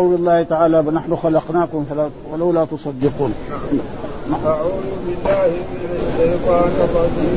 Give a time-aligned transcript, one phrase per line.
[0.00, 1.84] قول الله تعالى نحن خلقناكم
[2.32, 3.34] ولولا تصدقون.
[4.46, 7.34] أعوذ بالله من الشيطان الرجيم.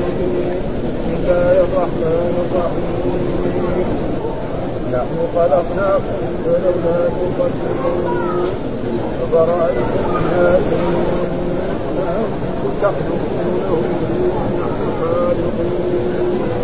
[0.94, 3.90] بسم الله الرحمن الرحيم.
[4.96, 8.48] نحن خلقناكم ولولا تصدقون.
[9.24, 10.56] أفرأيتم ما
[12.20, 13.72] أنتم تخلقونه
[14.60, 16.63] نحن خالقون.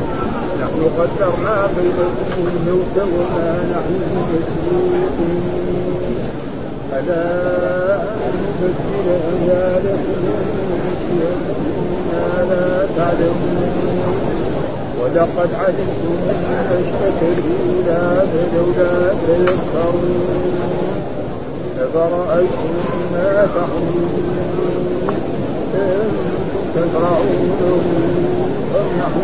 [0.59, 3.99] نحن قدرنا بينكم الموت وما نحن
[4.29, 5.49] بمسبوقين
[6.93, 7.23] ألا
[8.03, 10.23] أن نبدل أموالكم
[12.11, 13.99] ما لا تعلمون
[15.01, 20.59] ولقد علمتم النشأة الأولى فلولا تذكرون
[21.79, 22.73] أفرأيتم
[23.13, 24.23] ما تحرمون
[25.75, 29.19] أنتم تزرعونه أم نحن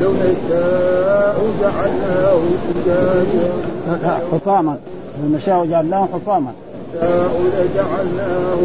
[0.00, 2.40] لو نشاء جعلناه
[2.86, 3.50] أجاجا
[4.32, 4.76] حطاما.
[5.22, 6.52] لو نشاء جعلناه حطاما.
[6.94, 8.60] لجعلناه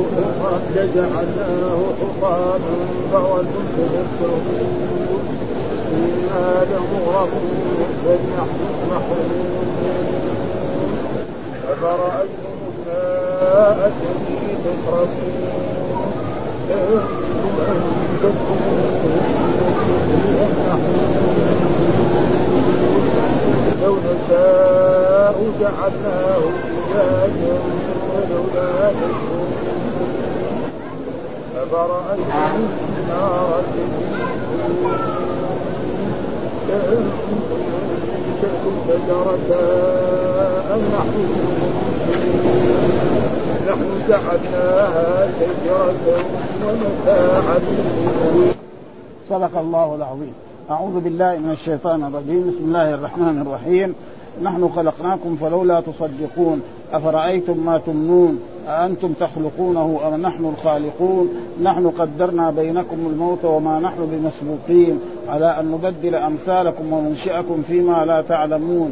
[0.75, 2.59] لجعلناه حطاما
[3.11, 5.25] فولتم تذكرون
[5.93, 8.59] إنا لمغرقون بل نحن
[8.91, 9.67] محرومون
[11.71, 12.53] أفرأيتم
[12.87, 15.23] الماء الذي تشربون
[23.83, 26.43] لو نشاء جعلناه
[26.93, 27.55] أجاجا
[28.09, 29.53] ولولا تشكرون
[31.57, 32.67] أفرأيتم
[32.99, 33.93] النار التي
[36.73, 37.43] أنتم
[38.87, 39.65] شجرتها
[40.75, 41.17] أم نحن
[43.69, 46.23] نحن جعلناها شجرة
[46.65, 47.59] ومتاعا
[49.29, 50.33] صدق الله العظيم.
[50.71, 52.41] أعوذ بالله من الشيطان الرجيم.
[52.47, 53.95] بسم الله الرحمن الرحيم.
[54.43, 56.61] نحن خلقناكم فلولا تصدقون.
[56.93, 61.29] أفرأيتم ما تمنون؟ أأنتم تخلقونه أم نحن الخالقون؟
[61.63, 64.99] نحن قدرنا بينكم الموت وما نحن بمسبوقين.
[65.29, 68.91] على أن نبدل أمثالكم وننشئكم فيما لا تعلمون.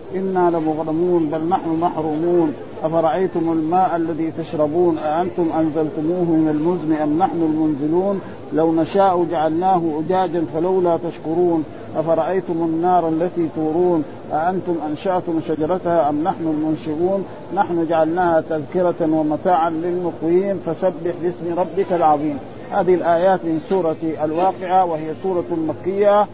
[0.15, 2.53] إنا لمغرمون بل نحن محرومون.
[2.83, 8.21] أفرأيتم الماء الذي تشربون؟ أأنتم أنزلتموه من المزن أم نحن المنزلون؟
[8.53, 11.63] لو نشاء جعلناه أجاجا فلولا تشكرون.
[11.97, 20.59] أفرأيتم النار التي تورون؟ أأنتم أنشأتم شجرتها أم نحن المنشئون؟ نحن جعلناها تذكرة ومتاعا للمقوين.
[20.65, 22.37] فسبح باسم ربك العظيم.
[22.71, 26.27] هذه الآيات من سورة الواقعة وهي سورة مكية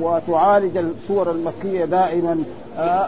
[0.00, 2.36] وتعالج السور المكية دائما.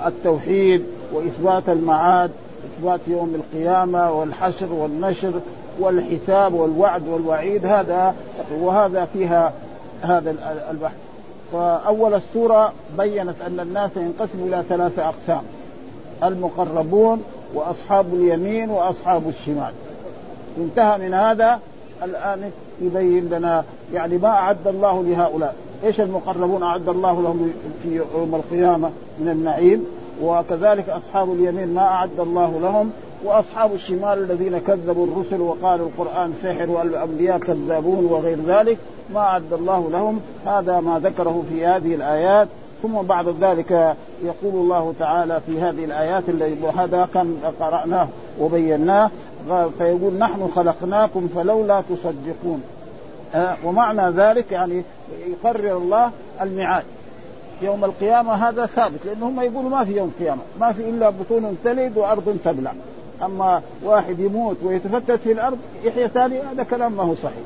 [0.07, 2.31] التوحيد وإثبات المعاد
[2.65, 5.33] إثبات يوم القيامة والحشر والنشر
[5.81, 8.15] والحساب والوعد والوعيد هذا
[8.61, 9.53] وهذا فيها
[10.03, 10.35] هذا
[10.71, 10.95] البحث.
[11.53, 15.43] فأول السورة بينت أن الناس ينقسموا إلى ثلاثة أقسام
[16.25, 17.23] المقربون
[17.55, 19.73] وأصحاب اليمين وأصحاب الشمال.
[20.59, 21.61] انتهى من هذا.
[22.05, 22.51] الآن
[22.81, 25.55] يبين لنا يعني ما أعد الله لهؤلاء.
[25.85, 29.87] إيش المقربون اعد الله لهم في يوم القيامة من النعيم
[30.23, 32.91] وكذلك اصحاب اليمين ما اعد الله لهم
[33.25, 38.79] واصحاب الشمال الذين كذبوا الرسل وقالوا القرآن سحر والأنبياء كذابون وغير ذلك
[39.15, 40.21] ما اعد الله لهم.
[40.47, 42.49] هذا ما ذكره في هذه الآيات.
[42.83, 46.25] ثم بعد ذلك يقول الله تعالى في هذه الآيات
[46.63, 48.09] وهذا كان قرأناه
[48.41, 49.11] وبيناه
[49.79, 52.63] فيقول نحن خلقناكم فلولا تصدقون.
[53.35, 54.83] آه، ومعنى ذلك يعني
[55.27, 56.11] يقرر الله
[56.41, 56.85] الميعاد.
[57.63, 61.59] يوم القيامة هذا ثابت لأنه هم يقولوا ما في يوم قيامة ما في إلا بطون
[61.65, 62.73] تلد وأرض تبلع.
[63.23, 67.45] أما واحد يموت ويتفتت في الأرض يحيى ثاني هذا كلام ما هو صحيح.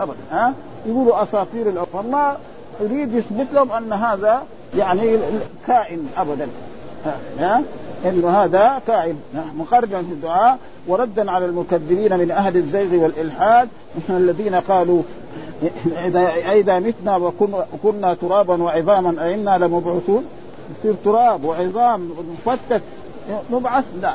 [0.00, 0.54] أبدا ها؟
[0.86, 1.88] يقولوا أساطير الأرض.
[1.92, 2.36] فالله
[2.80, 4.42] يريد يثبت لهم أن هذا
[4.76, 5.18] يعني
[5.66, 6.48] كائن أبدا.
[7.38, 7.62] ها؟
[8.04, 9.16] انه هذا كائن
[9.58, 13.68] مقررا في الدعاء وردا على المكذبين من أهل الزيغ والإلحاد
[14.10, 15.02] الذين قالوا
[16.52, 17.16] إذا متنا
[17.72, 20.24] وكنا ترابا وعظاما أئنا لمبعوثون؟
[20.78, 22.10] يصير تراب وعظام
[22.46, 22.82] مفتت.
[23.52, 24.14] نبعث؟ لا.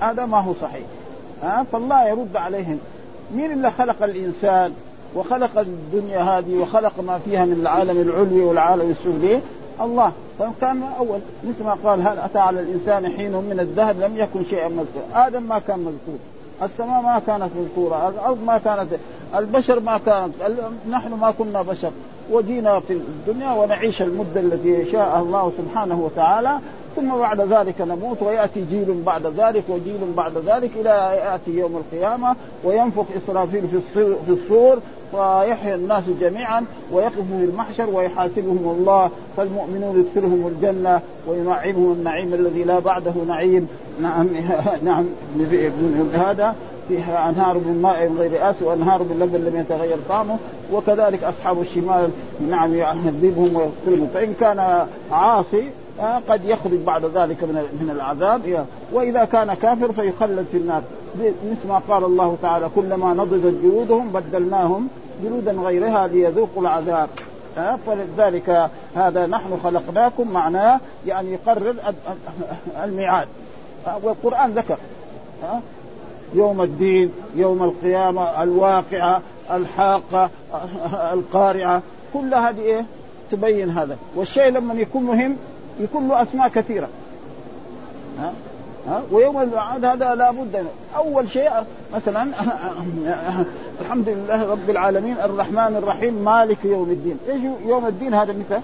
[0.00, 0.86] هذا ما هو صحيح.
[1.42, 2.78] ها؟ فالله يرد عليهم.
[3.34, 4.72] مين اللي خلق الإنسان
[5.14, 9.40] وخلق الدنيا هذه وخلق ما فيها من العالم العلوي والعالم السفلي؟
[9.80, 10.12] الله.
[10.38, 14.68] فكان أول مثل ما قال هل أتى على الإنسان حين من الذهب؟ لم يكن شيئا
[14.68, 15.26] مذكورا.
[15.26, 16.18] آدم ما كان مذكور.
[16.62, 18.08] السماء ما كانت مذكورة.
[18.08, 18.88] الأرض ما كانت.
[19.36, 20.34] البشر ما كانت.
[20.90, 21.90] نحن ما كنا بشر.
[22.30, 26.58] وجينا في الدنيا ونعيش المدة التي شاء الله سبحانه وتعالى.
[26.96, 32.36] ثم بعد ذلك نموت ويأتي جيل بعد ذلك وجيل بعد ذلك إلى يأتي يوم القيامة
[32.64, 33.62] وينفخ إسرافيل
[33.94, 34.78] في الصور
[35.12, 42.78] ويحيى الناس جميعا ويقف في المحشر ويحاسبهم الله فالمؤمنون يدخلهم الجنة وينعمهم النعيم الذي لا
[42.78, 43.68] بعده نعيم.
[44.02, 44.28] نعم
[44.84, 45.06] نعم
[46.12, 46.54] هذا
[46.88, 50.36] فيها أنهار من ماء غير آس وأنهار من لبن لم يتغير طعمه
[50.72, 52.10] وكذلك أصحاب الشمال
[52.50, 54.08] نعم يعذبهم ويقتلهم.
[54.14, 55.70] فإن كان عاصي
[56.00, 58.66] قد يخرج بعد ذلك من من العذاب.
[58.92, 60.82] وإذا كان كافر فيخلد في النار.
[61.20, 64.88] مثل ما قال الله تعالى كلما نضجت جلودهم بدلناهم
[65.24, 67.08] جلودا غيرها ليذوقوا العذاب.
[67.58, 71.74] آه، فلذلك هذا نحن خلقناكم معناه يعني يقرر
[72.84, 73.28] الميعاد.
[73.86, 74.76] آه، والقرآن ذكر.
[76.34, 80.30] يوم الدين يوم القيامة الواقعة الحاقة
[81.12, 81.82] القارعة.
[82.14, 82.84] كل هذه إيه؟
[83.30, 83.96] تبين هذا.
[84.14, 85.36] والشيء لما يكون مهم
[85.80, 86.88] يكون له أسماء كثيرة.
[88.18, 88.32] ها؟
[88.88, 91.50] ها؟ ويوم الميعاد هذا لابد أول شيء
[91.94, 92.22] مثلا
[93.80, 97.18] الحمد لله رب العالمين الرحمن الرحيم مالك يوم الدين.
[97.28, 98.60] إيش يوم الدين هذا متى؟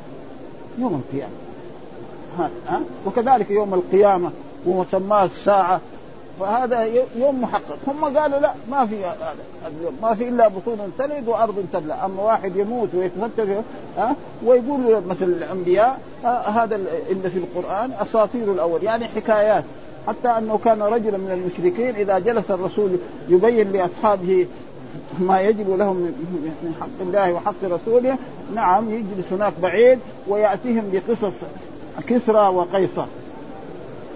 [0.78, 1.32] يوم القيامة.
[2.38, 4.30] ها؟ ها؟ وكذلك يوم القيامة
[4.66, 5.80] ومسماه الساعة
[6.40, 7.78] فهذا يوم محقق.
[7.86, 9.34] هم قالوا لا ما في هذا
[10.02, 11.94] ما في إلا بطون تلد وأرض تبلى.
[11.94, 13.64] أما واحد يموت ويتفتت
[13.98, 16.00] ها؟ ويقول مثل الأنبياء
[16.54, 16.80] هذا
[17.10, 18.82] اللي في القرآن أساطير الأول.
[18.82, 19.64] يعني حكايات.
[20.08, 22.96] حتى أنه كان رجلا من المشركين إذا جلس الرسول
[23.28, 24.46] يبين لأصحابه
[25.18, 25.96] ما يجب لهم
[26.62, 28.18] من حق الله وحق رسوله
[28.54, 29.98] نعم يجلس هناك بعيد
[30.28, 31.34] ويأتيهم بقصص
[32.06, 33.06] كسرى وقيصر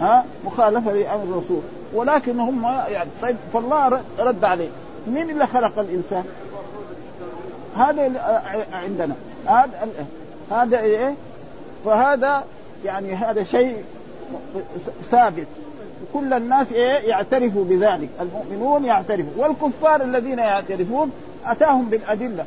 [0.00, 1.60] ها؟ مخالفة لأمر الرسول.
[1.94, 4.68] ولكن هم يعني طيب فالله رد عليه.
[5.06, 6.24] مين اللي خلق الإنسان؟
[7.76, 8.12] هذا
[8.72, 9.14] عندنا.
[9.46, 9.88] هذا
[10.50, 11.14] هذا إيه؟
[11.84, 12.44] فهذا
[12.84, 13.84] يعني هذا شيء
[15.10, 15.46] ثابت.
[16.14, 18.08] كل الناس إيه؟ يعترفوا بذلك.
[18.20, 19.32] المؤمنون يعترفوا.
[19.36, 21.12] والكفار الذين يعترفون
[21.46, 22.44] أتاهم بالأدلة.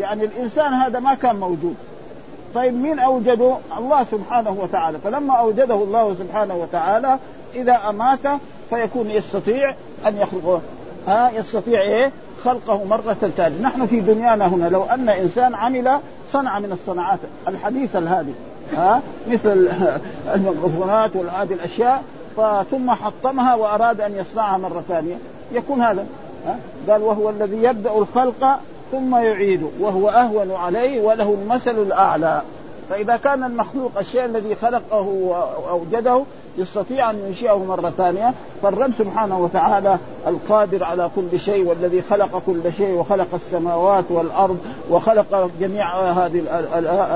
[0.00, 1.76] يعني الإنسان هذا ما كان موجود.
[2.54, 4.98] طيب مين أوجده؟ الله سبحانه وتعالى.
[4.98, 7.18] فلما أوجده الله سبحانه وتعالى
[7.54, 9.74] إذا أمات فيكون يستطيع
[10.06, 10.60] أن يخلقه
[11.06, 12.12] ها يستطيع إيه؟
[12.44, 15.98] خلقه مرة ثانية نحن في دنيانا هنا لو أن إنسان عمل
[16.32, 17.18] صنعة من الصناعات.
[17.48, 18.34] الحديثة هذه
[18.76, 19.68] ها مثل
[20.34, 22.02] الميكروفونات وهذه الأشياء
[22.70, 25.16] ثم حطمها وأراد أن يصنعها مرة ثانية.
[25.52, 26.06] يكون هذا.
[26.46, 28.60] ها؟ قال وهو الذي يبدأ الخلق
[28.92, 32.42] ثم يعيده وهو أهون عليه وله المثل الأعلى.
[32.90, 36.22] فإذا كان المخلوق الشيء الذي خلقه وأوجده
[36.58, 42.72] يستطيع أن ينشئه مرة ثانية فالرب سبحانه وتعالى القادر على كل شيء والذي خلق كل
[42.78, 44.58] شيء وخلق السماوات والأرض
[44.90, 46.42] وخلق جميع هذه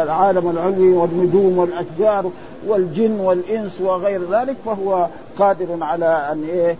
[0.03, 2.31] العالم العلوي والنجوم والأشجار
[2.67, 5.07] والجن والإنس وغير ذلك فهو
[5.39, 6.77] قادر على أن إيه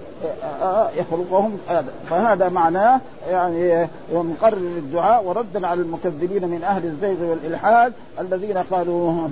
[0.97, 1.59] يخلقهم.
[2.11, 3.01] فهذا معناه
[3.31, 9.29] يعني مقرر الدعاء وردا على المكذبين من أهل الزيغ والإلحاد الذين قالوا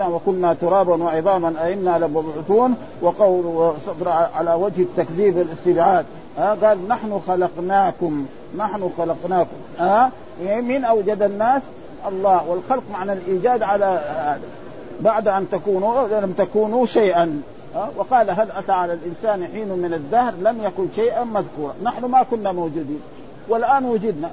[0.00, 2.74] وكنا ترابا وعظاما أئنا لمبعوثون.
[3.02, 6.04] وقول صبر على وجه التكذيب والاستبعاد.
[6.38, 8.26] آه قال نحن خلقناكم
[8.56, 9.56] نحن خلقناكم.
[9.80, 10.10] آه
[10.40, 11.62] من أوجد الناس
[12.08, 14.40] الله والخلق معنى الإيجاد على هذا
[15.02, 17.42] بعد أن تكونوا لم تكونوا شيئا؟
[17.96, 21.74] وقال هل أتى على الإنسان حين من الدهر؟ لم يكن شيئا مذكورا.
[21.82, 23.00] نحن ما كنا موجودين.
[23.48, 24.30] والآن وجدنا.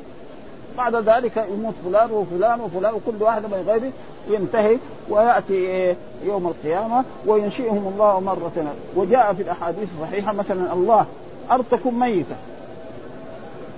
[0.78, 3.92] بعد ذلك يموت فلان وفلان وفلان وكل واحد من غيره
[4.30, 4.78] ينتهي
[5.10, 8.74] ويأتي يوم القيامة وينشئهم الله مرة.
[8.96, 11.06] وجاء في الأحاديث الصحيحة مثلا الله
[11.52, 12.36] ارض تكون ميتة.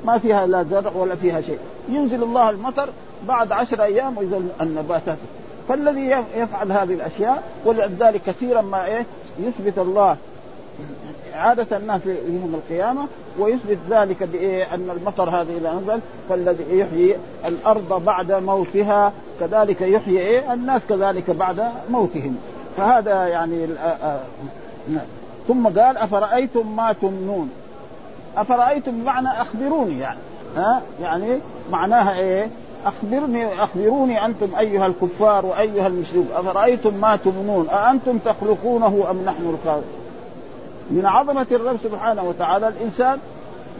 [0.06, 1.60] ما فيها لا زرع ولا فيها شيء.
[1.89, 2.89] ينزل الله المطر
[3.27, 5.18] بعد عشر أيام ويزل النباتات.
[5.70, 9.06] فالذي يفعل هذه الأشياء ولذلك كثيرا ما إيه
[9.39, 10.18] يثبت الله
[11.34, 13.08] عادة الناس يوم القيامة
[13.39, 16.00] ويثبت ذلك بإيه أن المطر هذا إذا نزل
[16.30, 17.15] فالذي يحيي
[17.46, 22.38] الأرض بعد موتها كذلك يحيي إيه الناس كذلك بعد موتهم.
[22.77, 23.68] فهذا يعني
[24.88, 25.06] نعم.
[25.48, 27.50] ثم قال أفرأيتم ما تمنون؟
[28.38, 30.20] أفرأيتم بمعنى أخبروني يعني.
[30.56, 31.39] ها؟ يعني
[31.72, 32.50] معناها إيه؟
[32.86, 40.02] أخبرني أخبروني أنتم أيها الكفار وأيها المشركون أفرأيتم ما تمنون أأنتم تخلقونه أم نحن الخالقون؟
[40.90, 43.20] من عظمة الرب سبحانه وتعالى الإنسان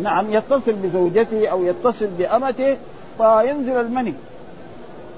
[0.04, 2.78] نعم يتصل بزوجته أو يتصل بأمته
[3.18, 4.14] فينزل المني.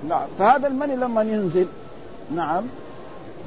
[0.10, 1.68] نعم فهذا المني لما ينزل
[2.36, 2.64] نعم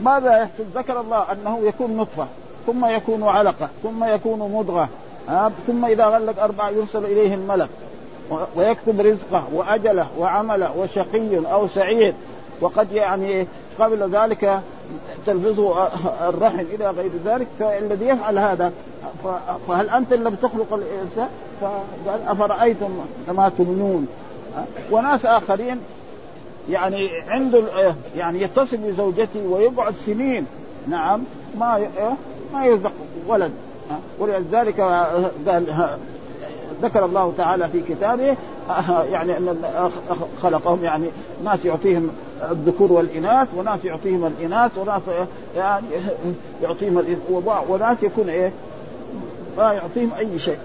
[0.01, 2.27] ماذا يحصل؟ ذكر الله أنه يكون نطفة
[2.67, 4.89] ثم يكون علقة ثم يكون مضغة
[5.67, 7.69] ثم إذا غلق أربعة يرسل إليه الملك.
[8.57, 12.15] ويكتب رزقه وأجله وعمله وشقي أو سعيد.
[12.61, 13.47] وقد يعني
[13.79, 14.61] قبل ذلك
[15.27, 15.89] تلفظه
[16.29, 18.73] الرحم إلى غير ذلك فالذي يفعل هذا
[19.69, 21.29] فهل أنت لم تخلق الإنسان؟
[21.61, 22.91] فقال أفرأيتم
[23.29, 24.07] ما تمنون؟
[24.91, 25.81] وناس آخرين
[26.71, 27.63] يعني عنده
[28.17, 30.47] يعني يتصل بزوجته ويقعد سنين.
[30.89, 31.25] نعم
[31.59, 31.89] ما
[32.53, 32.93] ما يرزق
[33.27, 33.53] ولد.
[34.19, 34.81] ولذلك
[35.47, 35.65] قال
[36.83, 38.37] ذكر الله تعالى في كتابه
[39.11, 39.57] يعني أن
[40.43, 41.07] خلقهم يعني
[41.45, 42.11] ناس يعطيهم
[42.51, 45.03] الذكور والإناث وناس يعطيهم الإناث وناس
[45.57, 45.87] يعني
[46.63, 47.05] يعطيهم
[47.69, 48.53] وناس يكون إيه؟
[49.59, 50.59] ما يعطيهم أي شيء.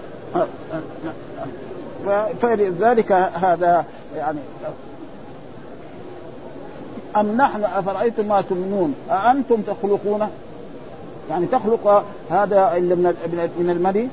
[2.42, 3.84] فلذلك هذا
[4.16, 4.38] يعني
[7.16, 10.28] أم نحن أفرأيتم ما تمنون أأنتم تخلقونه
[11.30, 13.14] يعني تخلق هذا من
[13.58, 14.08] من المني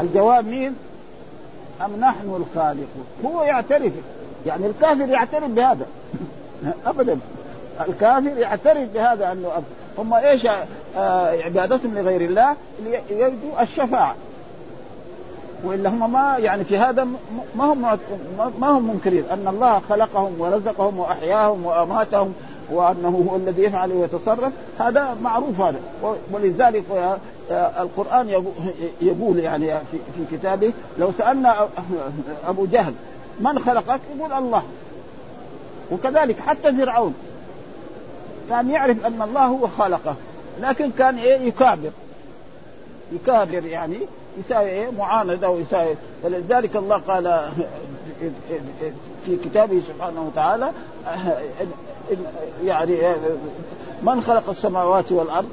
[0.00, 0.74] الجواب مين؟
[1.84, 3.92] أم نحن الخالقون؟ هو يعترف
[4.46, 5.86] يعني الكافر يعترف بهذا.
[6.86, 7.18] أبدا.
[7.88, 9.64] الكافر يعترف بهذا أنه أب.
[9.98, 10.46] هم إيش
[10.96, 12.56] آه عبادتهم لغير الله
[13.10, 14.14] يرجو الشفاعة.
[15.64, 17.04] وإلا هم ما يعني في هذا
[17.56, 17.98] ما هم
[18.60, 19.24] ما هم منكرين.
[19.32, 22.34] أن الله خلقهم ورزقهم وأحياهم وأماتهم
[22.70, 25.80] وأنه هو الذي يفعل ويتصرف هذا معروف هذا.
[26.30, 26.84] ولذلك
[27.50, 28.42] القرآن
[29.00, 31.68] يقول يعني في كتابه لو سألنا
[32.48, 32.94] أبو جهل
[33.40, 34.62] من خلقك؟ يقول الله.
[35.92, 37.14] وكذلك حتى فرعون.
[38.50, 40.14] كان يعرف أن الله هو خلقه
[40.60, 41.90] لكن كان إيه يكابر.
[43.12, 43.96] يكابر يعني
[44.38, 45.94] يساوي إيه معاندة ويساوي.
[46.22, 47.50] فلذلك الله قال
[49.26, 50.70] في كتابه سبحانه وتعالى
[52.64, 52.96] يعني
[54.02, 55.48] من خلق السماوات والأرض؟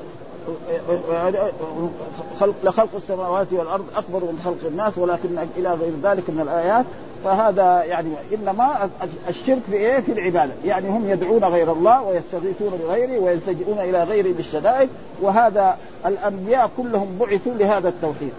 [2.39, 6.85] خلق لخلق السماوات والأرض أكبر من خلق الناس ولكن إلى غير ذلك من الآيات.
[7.23, 8.89] فهذا يعني إنما
[9.29, 14.33] الشرك في إيه؟ في العبادة، يعني هم يدعون غير الله ويستغيثون بغيره ويلتجئون إلى غيره
[14.33, 14.89] بالشدائد
[15.21, 18.31] وهذا الأنبياء كلهم بعثوا لهذا التوحيد،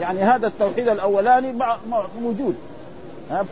[0.00, 1.54] يعني هذا التوحيد الأولاني
[2.22, 2.54] موجود.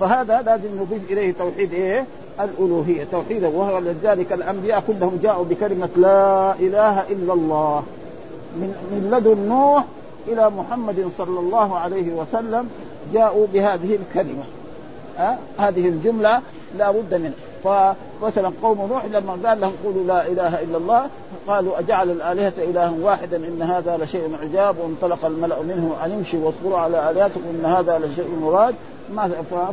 [0.00, 2.06] فهذا لازم نضيف إليه توحيد إيه؟
[2.40, 3.04] الألوهية.
[3.12, 7.82] توحيدا وهو لذلك الأنبياء كلهم جاءوا بكلمة لا إله إلا الله
[8.56, 9.84] من من لدن نوح
[10.28, 12.68] إلى محمد صلى الله عليه وسلم
[13.14, 14.42] جاءوا بهذه الكلمة.
[15.18, 16.40] أه؟ هذه الجملة
[16.78, 17.50] لا بد منها.
[17.64, 21.06] فمثلا قوم نوح لما قال لهم قولوا لا إله إلا الله
[21.48, 26.78] قالوا أجعل الآلهة إلها واحدا إن هذا لشيء عجاب وانطلق الملأ منه أن امشوا واصبروا
[26.78, 28.74] على آلهتكم إن هذا لشيء مراد.
[29.14, 29.28] ما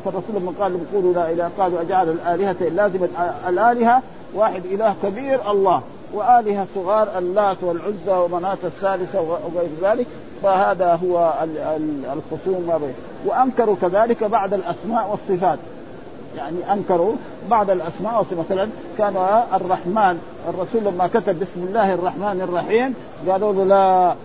[0.06, 3.08] فالرسول لما قال لهم قولوا لا إله قالوا أجعل الآلهة لازم
[3.48, 4.02] الآلهة
[4.36, 5.82] واحد إله كبير الله
[6.14, 10.08] وآلهة صغار اللات والعزى ومناه الثالثة وغير ذلك
[10.44, 11.34] فهذا هو
[12.14, 12.92] الخصوم
[13.26, 15.60] وأنكروا كذلك بعد الأسماء والصفات.
[16.38, 17.14] يعني أنكروا
[17.50, 22.94] بعض الأسماء مثلا كان الرحمن الرسول لما كتب بسم الله الرحمن الرحيم
[23.30, 24.16] قالوا له لا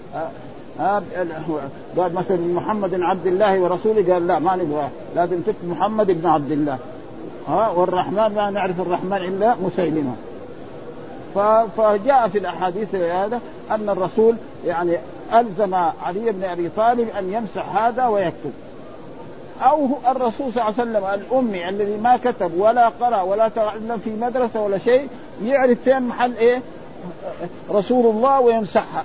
[0.78, 6.52] قال مثلا محمد عبد الله ورسوله قال لا ما نبغى لازم تكتب محمد بن عبد
[6.52, 6.78] الله.
[7.48, 10.14] ها والرحمن ما نعرف الرحمن إلا مسيلمة.
[11.76, 14.36] فجاء في الأحاديث هذا أن الرسول
[14.66, 14.98] يعني
[15.34, 18.52] ألزم علي بن أبي طالب أن يمسح هذا ويكتب.
[19.62, 24.10] أو الرسول صلى الله عليه وسلم الأمي الذي ما كتب ولا قرأ ولا تعلم في
[24.10, 25.08] مدرسة ولا شيء
[25.44, 26.60] يعرف فين محل إيه؟
[27.70, 29.04] رسول الله ويمسحها.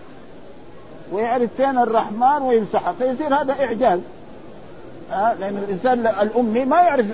[1.12, 4.00] ويعرف فين الرحمن ويمسحها فيصير هذا إعجاز.
[5.14, 7.06] آه لأن الإنسان الأمي ما يعرف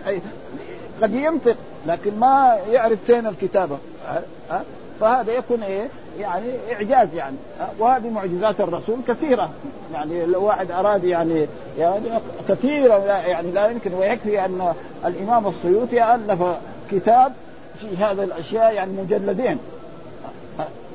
[1.02, 1.56] قد ينطق
[1.88, 4.62] لكن ما يعرف فين الكتابه آه آه
[5.00, 5.88] فهذا يكون إيه؟
[6.20, 7.36] يعني إعجاز يعني.
[7.80, 9.50] وهذه معجزات الرسول كثيرة.
[9.94, 11.48] يعني لو واحد أراد يعني
[11.78, 12.06] يعني
[12.50, 13.94] كثيرة يعني لا يمكن.
[13.94, 14.74] ويكفي أن
[15.06, 16.44] الإمام السيوطي ألف
[16.92, 17.34] كتاب
[17.80, 19.58] في هذا الأشياء يعني مجلدين.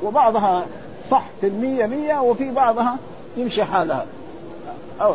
[0.03, 0.67] وبعضها
[1.11, 2.97] صح في المية مية وفي بعضها
[3.37, 4.07] يمشي حالها.
[5.01, 5.15] أو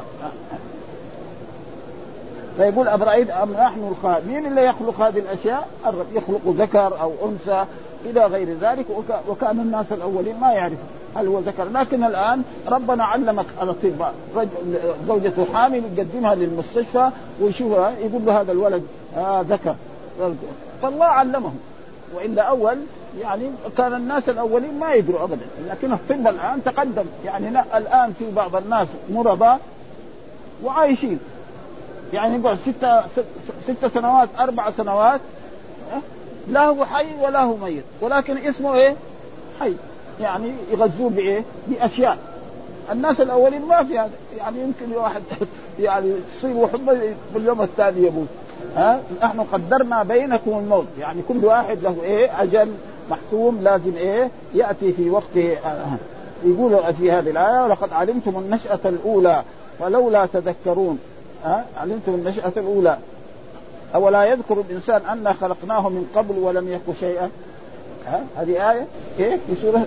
[2.57, 6.05] فيقول أفرأيت أم نحن الخالق مين اللي يخلق هذه الأشياء؟ الرب.
[6.13, 7.65] يخلق ذكر أو أنثى
[8.05, 8.85] إلى غير ذلك.
[9.27, 10.77] وكان الناس الأولين ما يعرفوا
[11.15, 11.63] هل هو ذكر.
[11.63, 14.13] لكن الآن ربنا علمك الاطباء
[15.07, 17.09] زوجته حامل يقدمها للمستشفى
[17.41, 18.83] ويشوفها يقول له هذا الولد
[19.17, 19.75] آه ذكر.
[20.81, 21.57] فالله علمهم
[22.15, 22.77] وإلا أول
[23.21, 27.05] يعني كان الناس الأولين ما يدروا ابدا لكن الطب الآن تقدم.
[27.25, 29.57] يعني لا الآن في بعض الناس مرضى
[30.63, 31.19] وعايشين.
[32.13, 33.01] يعني يقعد ستة
[33.67, 35.21] ستة سنوات أربع سنوات
[36.47, 37.83] لا هو حي ولا هو ميت.
[38.01, 38.95] ولكن اسمه إيه؟
[39.59, 39.73] حي.
[40.21, 42.17] يعني يغذوه بإيه؟ بأشياء.
[42.91, 44.11] الناس الأولين ما في هذا.
[44.37, 45.21] يعني يمكن واحد
[45.79, 48.27] يعني تصيب حمى باليوم الثاني يموت
[48.75, 49.01] ها.
[49.23, 50.87] نحن قدرنا بينكم الموت.
[50.99, 52.71] يعني كل واحد له إيه؟ أجل
[53.09, 55.35] محتوم لازم إيه؟ يأتي في وقت
[56.45, 59.43] يقول في هذه الآية ولقد علمتم النشأة الأولى
[59.79, 60.99] فلولا تذكرون.
[61.45, 62.97] ها علمتم النشأة الأولى.
[63.95, 67.29] أولا يذكر الإنسان أنا خلقناه من قبل ولم يك شيئا؟
[68.07, 68.87] ها هذه آية
[69.19, 69.85] إيه؟ في سورة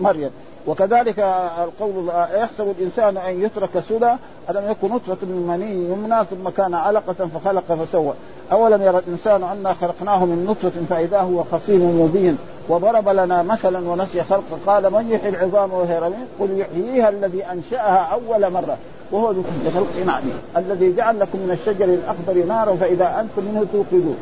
[0.00, 0.30] مريم.
[0.66, 1.18] وكذلك
[1.64, 4.12] القول يحسب الإنسان أن يترك سدى
[4.50, 8.12] ألم يكن نطفة من مني يمنى ثم كان علقة فخلق فسوى.
[8.52, 14.22] أولم يرى الإنسان أنا خلقناه من نطفة فإذا هو خصيم مبين وضرب لنا مثلا ونسي
[14.22, 14.58] خلقه.
[14.66, 18.76] قال من يحيي العظام وهي رميم؟ قل يحييها الذي أنشأها أول مرة
[19.12, 19.34] وهو
[19.64, 24.16] بخلق عليم الذي جعل لكم من الشجر الأخضر نارا فإذا أنتم منه توقدون.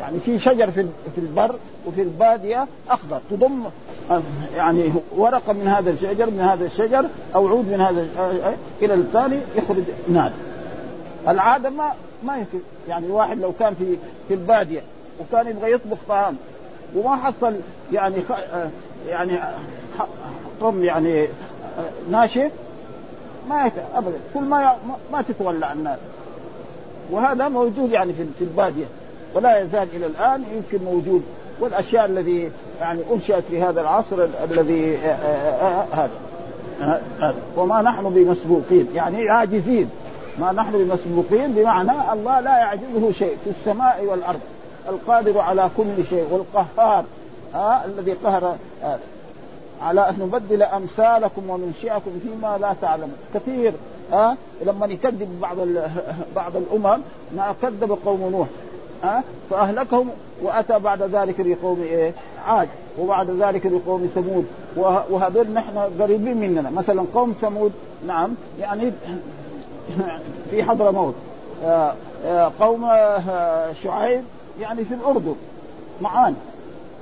[0.00, 1.54] يعني في شجر في في البر
[1.86, 3.20] وفي البادية أخضر.
[3.30, 3.62] تضم
[4.56, 7.04] يعني ورقة من هذا الشجر من هذا الشجر
[7.34, 8.06] أو عود من هذا
[8.82, 10.32] إلى الثاني يخرج نار.
[11.28, 11.92] العادة ما
[12.26, 13.96] ما يمكن يعني واحد لو كان في
[14.28, 14.82] في البادية
[15.20, 16.36] وكان يبغى يطبخ طعام
[16.94, 17.54] وما حصل
[17.92, 18.32] يعني خ...
[19.08, 19.38] يعني
[20.60, 21.28] طم يعني
[22.10, 22.50] ناشف
[23.48, 23.70] ما.
[23.94, 24.18] ابدا.
[24.34, 24.76] كل ما.
[25.12, 25.98] ما تتولى الناس.
[27.10, 28.84] وهذا موجود يعني في البادية
[29.34, 31.22] ولا يزال إلى الآن يمكن موجود.
[31.60, 36.08] والأشياء الذي يعني أنشأت في هذا العصر الذي آه، آه، آه،
[37.20, 37.34] هذا.
[37.56, 38.88] وما نحن بمسبوقين.
[38.94, 39.90] يعني عاجزين.
[40.40, 44.40] ما نحن بمسبوقين بمعنى الله لا يعجزه شيء في السماء والأرض.
[44.88, 47.04] القادر على كل شيء والقهار
[47.54, 48.56] ها الذي قهر
[49.82, 53.16] على أن نبدل أمثالكم وننشئكم فيما لا تعلمون.
[53.34, 53.72] كثير
[54.12, 55.56] ها لما يكذب بعض
[56.36, 57.00] بعض الأمم
[57.36, 58.46] ما كذب قوم نوح
[59.02, 60.10] ها فأهلكهم
[60.42, 62.12] وأتى بعد ذلك لقوم إيه؟
[62.46, 64.46] عاد وبعد ذلك لقوم ثمود.
[65.10, 66.70] وهذول نحن قريبين مننا.
[66.70, 67.72] مثلا قوم ثمود
[68.06, 68.92] نعم يعني
[70.50, 71.14] في حضر موت
[71.64, 71.94] آه،
[72.26, 74.22] آه، قوم آه، شعيب
[74.60, 75.34] يعني في الأردن
[76.00, 76.34] معان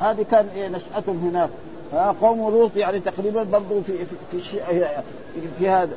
[0.01, 1.51] هذه كان إيه نشأتهم هناك.
[2.23, 3.93] قوم لوط يعني تقريبا برضو في
[4.31, 4.71] في في,
[5.59, 5.97] في, هذا.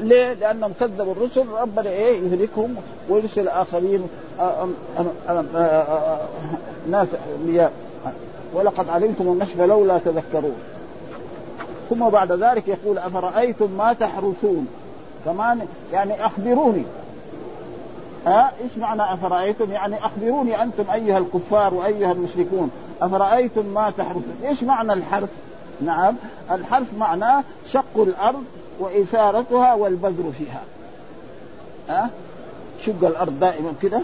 [0.00, 2.76] ليه؟ لأنهم كذبوا الرسل ربنا إيه يهلكهم
[3.08, 4.08] ويرسل اخرين
[6.90, 7.08] ناس
[7.40, 7.72] أنبياء.
[8.54, 10.56] ولقد علمتم النشب لولا تذكرون.
[11.90, 14.66] ثم بعد ذلك يقول أفرأيتم ما تحرثون؟
[15.26, 16.84] كمان يعني أخبروني.
[18.26, 22.70] ها؟ إيش معنى أفرأيتم؟ يعني أخبروني أنتم أيها الكفار وأيها المشركون.
[23.02, 25.28] أفرأيتم ما تحرثون، إيش معنى الحرث؟
[25.80, 26.16] نعم
[26.50, 28.44] الحرث معناه شق الأرض
[28.78, 30.62] وإثارتها والبذر فيها.
[31.88, 32.10] ها؟
[32.86, 34.00] شق الأرض دائما كده.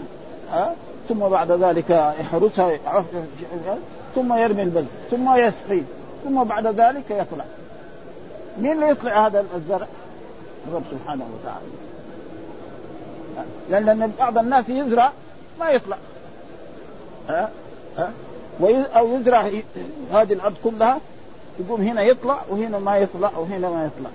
[0.51, 0.73] ها؟
[1.09, 2.77] ثم بعد ذلك يحرسها
[4.15, 5.81] ثم يرمي البذر ثم يسقي
[6.23, 7.45] ثم بعد ذلك يطلع.
[8.57, 9.87] مين اللي يطلع هذا الزرع؟
[10.67, 11.65] الرب سبحانه وتعالى.
[13.69, 15.11] لأن بعض الناس يزرع
[15.59, 15.97] ما يطلع.
[17.29, 17.49] ها؟
[17.97, 18.11] ها؟
[18.97, 19.41] أو يزرع
[20.13, 20.99] هذه الأرض كلها
[21.59, 24.09] يقوم هنا يطلع وهنا ما يطلع وهنا ما يطلع.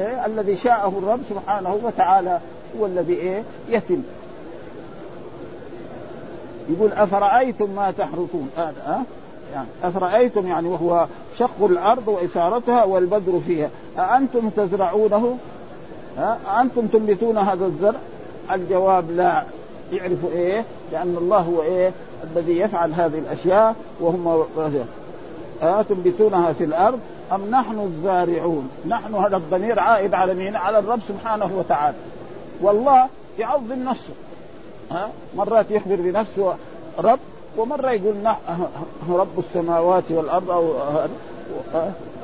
[0.00, 2.40] إيه؟ الذي شاءه الرب سبحانه وتعالى
[2.78, 4.02] هو الذي إيه؟ يتم.
[6.68, 9.02] يقول أفرأيتم ما تحرثون؟ هذا أه؟
[9.52, 9.68] يعني.
[9.82, 11.06] أفرأيتم يعني وهو
[11.38, 13.70] شق الأرض وإثارتها والبذر فيها.
[13.98, 15.36] أأنتم تزرعونه؟
[16.18, 17.98] أأنتم تنبتون هذا الزرع؟
[18.52, 19.44] الجواب لا.
[19.92, 21.92] يعرفوا إيه؟ لأن الله هو إيه؟
[22.24, 24.44] الذي يفعل هذه الأشياء وهم
[25.62, 26.98] أه تنبتونها في الأرض.
[27.32, 31.96] أم نحن الزارعون؟ نحن هذا الضمير عائد على مين؟ على الرب سبحانه وتعالى.
[32.62, 33.06] والله
[33.38, 34.12] يعظم نفسه.
[34.90, 36.54] ها؟ مرات يخبر بنفسه
[36.98, 37.18] رب
[37.56, 38.14] ومرة يقول
[39.10, 40.72] رب السماوات والأرض أو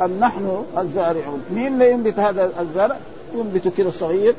[0.03, 1.43] أم نحن الزارعون.
[1.55, 2.97] مين اللي ينبت هذا الزرع؟
[3.35, 4.35] ينبت كده صغير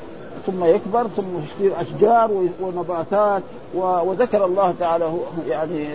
[0.48, 5.12] ثم يكبر ثم يصير أشجار ونباتات وذكر الله تعالى
[5.50, 5.88] يعني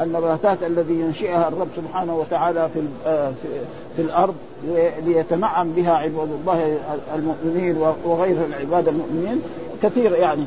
[0.00, 2.82] النباتات الذي ينشئها الرب سبحانه وتعالى في
[3.96, 4.34] في الأرض
[5.04, 6.78] ليتنعم بها عباد الله
[7.14, 9.42] المؤمنين وغير العباد المؤمنين.
[9.82, 10.44] كثير يعني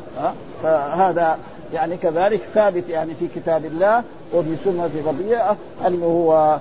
[0.62, 1.38] فهذا
[1.72, 5.56] يعني كذلك ثابت يعني في كتاب الله وفي سنة ربيعة
[5.86, 6.58] أنه هو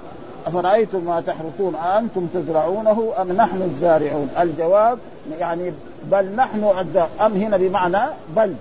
[0.48, 5.00] أفرأيتم ما تحرثون أأنتم تزرعونه أم نحن الزارعون؟ الجواب
[5.40, 8.54] يعني بل نحن الزارع أم هنا بمعنى بل.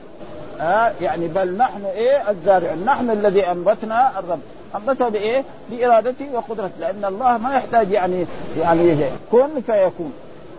[0.61, 2.85] آه يعني بل نحن إيه؟ الزارعون.
[2.85, 4.41] نحن الذي أنبتنا الرب.
[4.77, 8.27] انبته بإيه؟ بارادته وقدرته لأن الله ما يحتاج يعني
[8.59, 8.95] يعني
[9.33, 10.13] كن فيكون.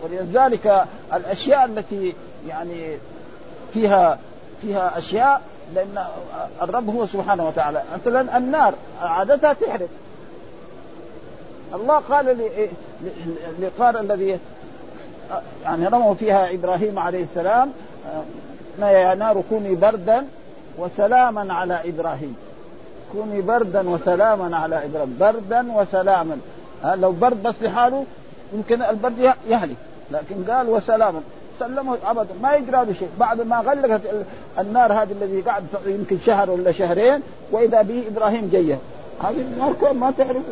[0.03, 2.13] ولذلك الأشياء التي
[2.47, 2.97] يعني
[3.73, 4.19] فيها
[4.61, 5.41] فيها أشياء
[5.75, 6.05] لأن
[6.61, 7.83] الرب هو سبحانه وتعالى.
[7.93, 9.89] مثلا النار عادتها تحرق.
[11.73, 12.37] الله قال
[13.59, 14.39] لقار الذي
[15.63, 17.71] يعني رموا فيها إبراهيم عليه السلام
[18.79, 20.25] ما يا نار كوني بردا
[20.77, 22.35] وسلاما على إبراهيم.
[23.11, 25.17] كوني بردا وسلاما على إبراهيم.
[25.19, 26.37] بردا وسلاما.
[26.85, 28.05] لو برد بس لحاله
[28.53, 29.75] يمكن البرد يهلك.
[30.11, 31.21] لكن قال وسلاما.
[31.61, 32.33] سلمه ابدا.
[32.43, 34.01] ما يجرى له شيء بعد ما غلقت
[34.59, 37.21] النار هذه الذي قعد يمكن شهر ولا شهرين
[37.51, 38.77] وإذا به إبراهيم جيه.
[39.23, 40.43] هذه النار ما تعرف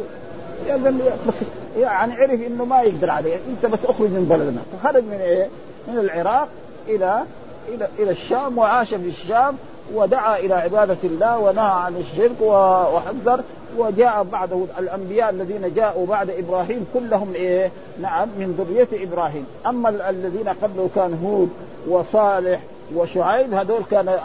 [1.78, 3.36] يعني عرف إنه ما يقدر عليه.
[3.36, 4.62] أنت بس أخرج من بلدنا.
[4.74, 5.48] فخرج من إيه؟
[5.88, 6.48] من العراق
[6.88, 7.24] إلى
[7.68, 9.56] إلى إلى الشام وعاش في الشام
[9.94, 13.42] ودعا إلى عبادة الله ونهى عن الشرك وحذر
[13.78, 20.50] وجاء بعده الأنبياء الذين جاءوا بعد إبراهيم كلهم إيه؟ نعم من ذرية إبراهيم، أما الذين
[20.50, 21.50] قبله كان هود
[21.88, 22.60] وصالح
[22.96, 24.20] وشعيب هذول كان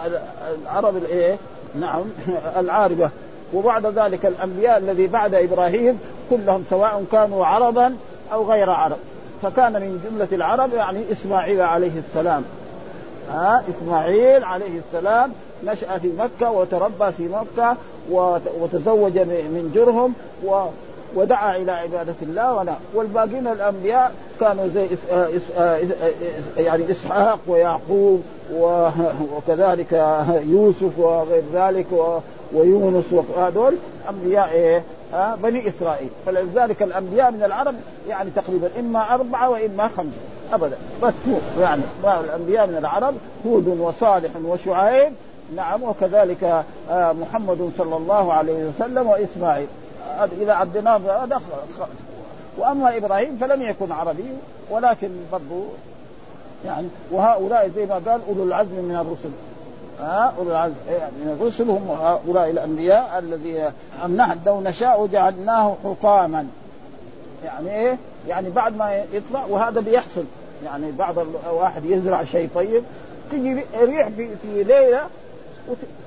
[0.62, 1.36] العرب الايه؟
[1.80, 2.04] نعم
[2.60, 3.10] العاربة.
[3.54, 5.98] وبعد ذلك الأنبياء الذي بعد إبراهيم
[6.30, 7.96] كلهم سواء كانوا عربا
[8.32, 8.98] أو غير عرب.
[9.42, 12.44] فكان من جملة العرب يعني إسماعيل عليه السلام.
[13.30, 15.32] ها؟ إسماعيل عليه السلام
[15.64, 17.76] نشأ في مكة وتربى في مكة
[18.10, 20.14] وتزوج من جرهم
[20.46, 20.64] و
[21.16, 24.86] ودعا إلى عبادة الله ونا والباقين الأنبياء كانوا زي
[26.56, 28.22] يعني إسحاق ويعقوب
[29.36, 29.92] وكذلك
[30.46, 31.86] يوسف وغير ذلك
[32.52, 33.74] ويونس وهذول
[34.10, 34.82] أنبياء إيه؟
[35.14, 36.08] آه بني إسرائيل.
[36.26, 37.74] فلذلك الأنبياء من العرب
[38.08, 40.16] يعني تقريبا إما أربعة وإما خمسة.
[40.52, 40.76] ابدا.
[41.02, 41.12] بس
[41.60, 43.14] يعني الأنبياء من العرب
[43.46, 45.12] هود وصالح وشعيب
[45.56, 49.66] نعم وكذلك آه محمد صلى الله عليه وسلم وإسماعيل.
[50.40, 51.40] إذا عديناه هذا
[52.58, 54.24] وأما إبراهيم فلم يكن عربي
[54.70, 55.64] ولكن برضه
[56.66, 59.30] يعني وهؤلاء زي ما قال أولو العزم من الرسل.
[60.00, 60.74] ها أولو العزم
[61.24, 63.72] من الرسل هم هؤلاء الأنبياء الذي
[64.16, 66.46] نحن لو نشاء جعلناه حكاما
[67.44, 70.24] يعني إيه؟ يعني بعد ما يطلع وهذا بيحصل.
[70.64, 72.82] يعني بعض الواحد يزرع شيء طيب
[73.32, 75.00] تجي ريح في, في ليلة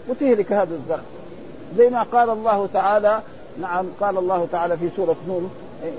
[0.09, 1.03] وتهلك هذا الزرع
[1.77, 3.19] زي ما قال الله تعالى
[3.61, 5.41] نعم قال الله تعالى في سورة نور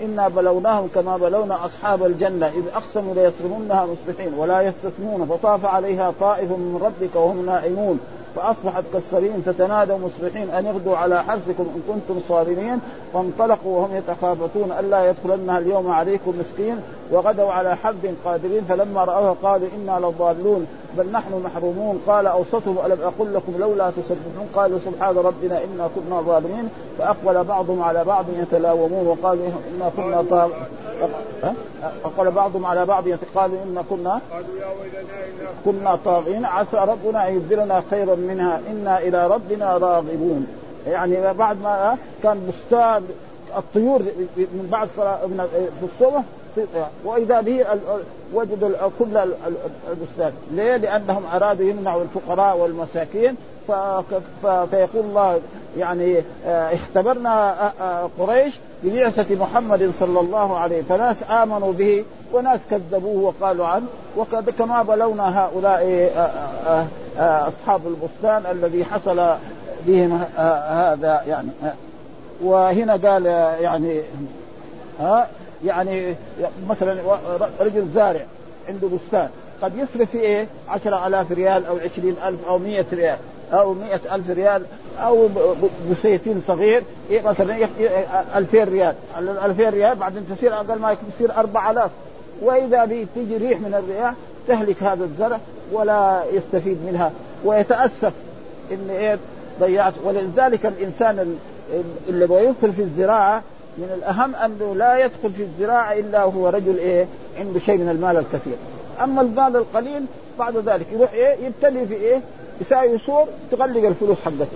[0.02, 6.50] إنا بلوناهم كما بلونا أصحاب الجنة إذ أقسموا ليصرمنها مصبحين ولا يستثنون فطاف عليها طائف
[6.50, 8.00] من ربك وهم نائمون
[8.36, 12.80] فأصبحت كالصريم فتنادوا مصبحين أن اغدوا على حرثكم إن كنتم صارمين
[13.14, 19.68] فانطلقوا وهم يتخافتون ألا يدخلنها اليوم عليكم مسكين وغدوا على حرب قادرين فلما رأوها قالوا
[19.76, 20.66] إنا لضالون.
[20.96, 22.02] بل نحن محرومون.
[22.06, 26.68] قال أوسطهم ألم أقل لكم لولا تسبحون؟ قالوا سبحان ربنا إنا كنا ظالمين.
[26.98, 30.48] فأقبل بعضهم على بعض يتلاومون وقالوا إنا كنا
[32.04, 34.20] أقبل بعضهم على بعض قالوا إنا كنا
[35.64, 36.44] كنا طاغين.
[36.44, 38.60] عسى ربنا أن يبدلنا خيرا منها.
[38.70, 40.46] إنا إلى ربنا راغبون.
[40.86, 43.04] يعني بعد ما كان بستان
[43.56, 44.02] الطيور
[44.36, 45.48] من بعد صلاة من
[45.80, 46.22] في الصبح
[47.04, 47.64] وإذا به
[48.34, 49.16] وجدوا كل
[49.90, 53.36] البستان، ليه؟ لأنهم أرادوا يمنعوا الفقراء والمساكين.
[54.70, 55.40] فيقول الله
[55.78, 57.54] يعني اختبرنا
[58.18, 60.82] قريش ببعثة محمد صلى الله عليه.
[60.82, 63.86] فناس آمنوا به وناس كذبوه وقالوا عنه.
[64.16, 66.10] وكما بلونا هؤلاء
[67.18, 69.34] أصحاب البستان الذي حصل
[69.86, 70.20] بهم
[70.70, 71.48] هذا يعني
[72.42, 73.26] وهنا قال
[73.60, 74.02] يعني
[75.00, 75.28] ها
[75.64, 76.14] يعني
[76.68, 76.96] مثلا
[77.60, 78.20] رجل زارع
[78.68, 79.28] عنده بستان
[79.62, 83.16] قد يصرف في إيه؟ عشرة آلاف ريال أو عشرين ألف أو مية ريال
[83.52, 84.62] أو مئة ألف ريال
[84.98, 85.28] أو
[85.90, 87.68] بسيتين صغير إيه مثلا
[88.36, 88.94] ألفين ريال.
[89.18, 91.90] الألفين ريال بعدين تصير أقل ما تصير أربعة آلاف.
[92.42, 94.14] وإذا تيجي ريح من الرياح
[94.48, 95.40] تهلك هذا الزرع
[95.72, 97.12] ولا يستفيد منها
[97.44, 98.12] ويتأسف
[98.72, 99.18] إن إيه
[99.60, 99.94] ضيعت.
[100.04, 101.36] ولذلك الإنسان
[102.08, 103.42] اللي بيدخل في الزراعة
[103.78, 107.06] من الأهم أنه لا يدخل في الزراعة إلا وهو رجل إيه؟
[107.38, 108.56] عنده شيء من المال الكثير.
[109.02, 110.04] أما المال القليل
[110.38, 112.20] بعد ذلك يروح إيه؟ يبتلي في إيه؟
[112.60, 114.46] يساوي سور تغلق الفلوس حقته.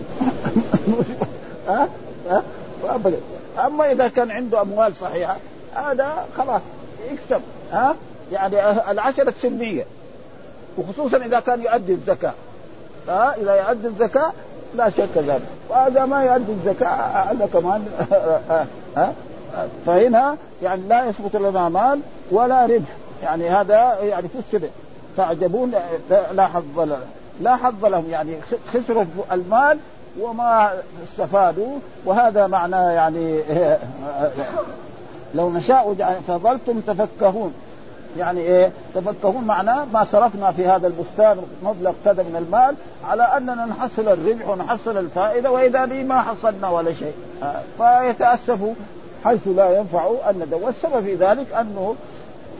[1.69, 1.89] ها؟
[2.31, 2.43] ها؟
[2.85, 3.17] ابدا
[3.67, 5.37] أما إذا كان عنده أموال صحيحة
[5.75, 6.63] هذا خلاص
[7.13, 7.43] يكسب.
[7.73, 7.97] ها؟
[8.33, 9.85] يعني العشرة 100
[10.79, 12.33] وخصوصا إذا كان يؤدي الزكاة.
[13.09, 14.33] ها؟ إذا يؤدي الزكاة
[14.75, 15.43] لا شك ذلك.
[15.69, 17.87] وهذا ما يؤدي الزكاة هذا كمان.
[19.87, 22.01] فهنا يعني لا يثبت لنا مال
[22.31, 22.89] ولا ربح.
[23.23, 24.69] يعني هذا يعني في السبع.
[25.17, 25.73] تعجبون
[26.33, 26.99] لا حظ لنا
[27.41, 28.11] لا حظ لهم.
[28.11, 28.37] يعني
[28.73, 29.79] خسروا المال
[30.21, 30.73] وما
[31.11, 31.79] استفادوا.
[32.05, 33.41] وهذا معنى يعني
[35.35, 35.95] لو نشاء
[36.29, 37.55] فظلتم تفكهون.
[38.19, 42.75] يعني إيه؟ تفكهون معناه ما صرفنا في هذا البستان مبلغ كذا من المال
[43.11, 47.15] على أننا نحصل الربح ونحصل الفائدة وإذا به ما حصلنا ولا شيء.
[47.79, 48.75] فيتأسفوا
[49.25, 51.97] حيث لا ينفع الندى والسبب في ذلك أنه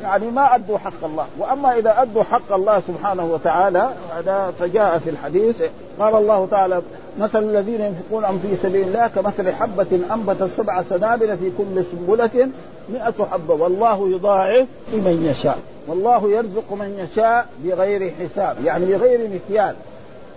[0.03, 1.27] يعني ما أدوا حق الله.
[1.39, 5.63] وأما إذا أدوا حق الله سبحانه وتعالى هذا فجاء في الحديث
[5.99, 6.83] قال الله تعالى
[7.19, 12.49] مثل الذين ينفقون في سبيل الله كمثل حبة أنبتت سبع سنابل في كل سنبلة
[12.89, 19.75] مئة حبة والله يضاعف لمن يشاء والله يرزق من يشاء بغير حساب يعني بغير مكيال.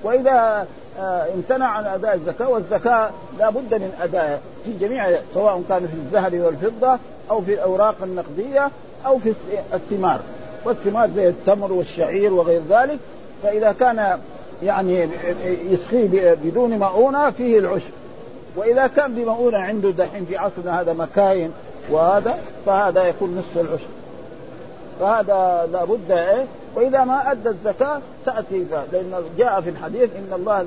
[0.06, 0.68] وإذا
[1.00, 5.94] آه، امتنع عن أداء الزكاة والزكاة لا بد من ادائها في جميع سواء كان في
[5.94, 7.00] الذهب والفضة
[7.32, 8.72] أو في الأوراق النقدية
[9.06, 9.34] أو في
[9.74, 10.20] الثمار.
[10.66, 13.00] والثمار زي التمر والشعير وغير ذلك.
[13.44, 14.20] فإذا كان
[14.64, 15.10] يعني
[15.46, 17.92] يسقيه بدون مؤونة فيه العشر
[18.56, 21.52] وإذا كان بمؤونة عنده دحين في عصرنا هذا مكاين
[21.90, 23.88] وهذا فهذا يكون نصف العشر
[25.00, 30.62] فهذا لابد إيه وإذا ما أدى الزكاة تأتي لأن جاء في الحديث إن الله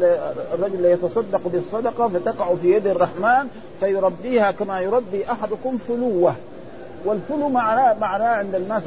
[0.55, 3.49] الرجل يتصدق بالصدقة فتقع في يد الرحمن
[3.81, 6.35] فيربيها كما يربي أحدكم فلوة.
[7.05, 8.83] والفلو معناه معناه عند الناس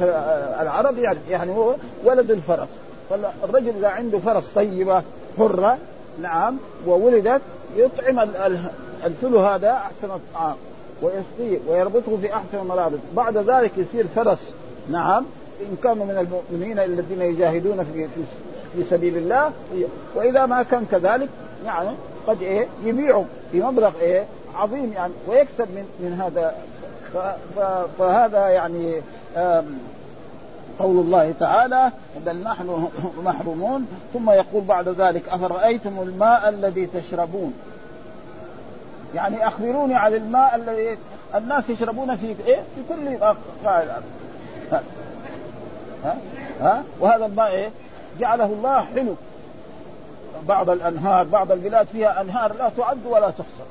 [0.60, 2.68] العرب يعني يعني هو ولد الفرس.
[3.10, 5.02] فالرجل إذا عنده فرس طيبة
[5.38, 5.78] حرة
[6.22, 6.56] نعم
[6.86, 7.42] وولدت
[7.76, 8.28] يطعم
[9.04, 10.56] الفلو هذا أحسن الطعام
[11.02, 14.38] ويسقيه ويربطه في أحسن المرابط بعد ذلك يصير فرس
[14.90, 15.24] نعم
[15.70, 18.08] إن كانوا من المؤمنين الذين يجاهدون في
[18.74, 19.52] في سبيل الله
[20.14, 21.28] وإذا ما كان كذلك
[21.66, 21.88] يعني
[22.26, 26.54] قد إيه يبيعوا بمبلغ إيه عظيم يعني ويكسب من من هذا.
[27.98, 28.94] فهذا يعني
[30.78, 31.92] قول الله تعالى
[32.26, 32.88] بل نحن
[33.24, 33.86] محرومون.
[34.14, 37.52] ثم يقول بعد ذلك أفرأيتم الماء الذي تشربون؟
[39.14, 40.98] يعني أخبروني عن الماء الذي
[41.34, 43.16] الناس يشربون في إيه؟ في كل
[43.64, 44.02] قاع الأرض
[46.04, 46.16] ها؟
[46.60, 47.70] ها؟ وهذا الماء إيه؟
[48.20, 49.14] جعله الله حلو.
[50.48, 53.68] بعض الأنهار بعض البلاد فيها أنهار لا تعد ولا تحصى.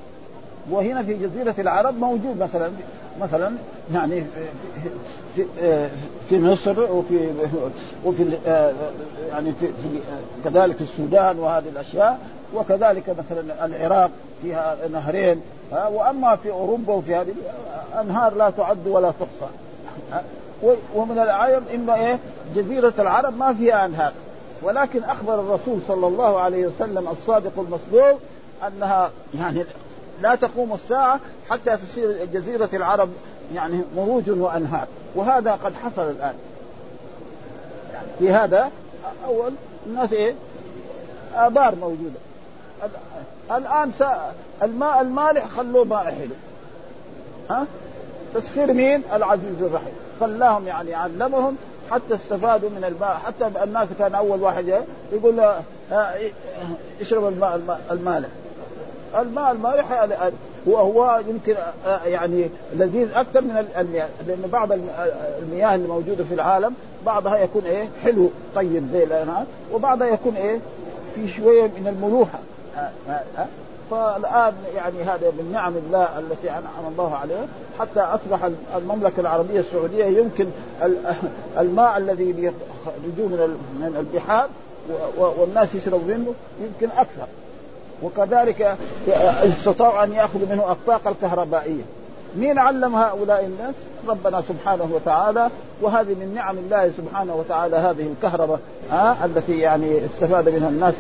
[0.72, 2.72] وهنا في جزيرة العرب موجود مثلا
[3.22, 3.52] مثلا
[3.94, 4.24] يعني
[5.36, 5.46] في,
[6.30, 7.30] في مصر وفي
[8.06, 8.38] وفي
[9.30, 9.67] يعني في
[10.44, 12.20] كذلك في السودان وهذه الأشياء
[12.56, 15.41] وكذلك مثلا العراق فيها نهرين
[15.72, 17.34] وأما في أوروبا وفي هذه
[18.02, 19.52] انهار لا تعد ولا تحصى.
[20.95, 22.19] ومن العجب إن إيه؟
[22.56, 24.12] جزيرة العرب ما فيها انهار
[24.62, 28.19] ولكن أخبر الرسول صلى الله عليه وسلم الصادق المصدوق
[28.67, 29.65] أنها يعني
[30.21, 31.19] لا تقوم الساعة
[31.50, 33.10] حتى تصير جزيرة العرب
[33.56, 34.88] يعني مروج وأنهار.
[35.15, 36.36] وهذا قد حصل الآن.
[37.93, 38.71] يعني في هذا
[39.26, 39.54] أول
[39.88, 40.36] الناس إيه؟
[41.36, 42.19] آبار موجودة.
[43.52, 43.91] الآن
[44.63, 46.36] الماء المالح خلوه ماء حلو
[47.50, 47.65] ها؟
[48.36, 49.93] تسخير مين؟ العزيز الرحيم.
[50.21, 51.55] خلاهم يعني علمهم
[51.91, 54.73] حتى استفادوا من الماء حتى الناس كان أول واحد
[55.12, 55.62] يقول له
[57.01, 58.29] اشرب الماء المالح
[59.19, 59.51] الماء.
[59.51, 60.07] المالح
[60.67, 61.55] هو هو يمكن
[62.05, 64.07] يعني لذيذ أكثر من المياه.
[64.27, 64.71] لأن بعض
[65.41, 66.73] المياه اللي موجودة في العالم
[67.05, 70.60] بعضها يكون إيه حلو طيب زي الانهار وبعضها يكون إيه
[71.15, 72.39] في شوية من الملوحة.
[73.91, 77.45] فالآن يعني هذا من نعم الله التي أنعم الله عليها.
[77.80, 80.47] حتى أصبح المملكة العربية السعودية يمكن
[81.62, 83.47] الماء الذي يخرجوه
[83.80, 84.49] من البحار
[85.17, 87.27] والناس يشربوا منه يمكن أكثر.
[88.04, 88.77] وكذلك
[89.43, 91.84] استطاعوا أن يأخذوا منه الطاقه الكهربائية.
[92.36, 93.76] مين علم هؤلاء الناس؟
[94.08, 95.50] ربنا سبحانه وتعالى.
[95.82, 98.60] وهذه من نعم الله سبحانه وتعالى هذه الكهرباء
[98.91, 100.94] ها التي يعني استفاد منها الناس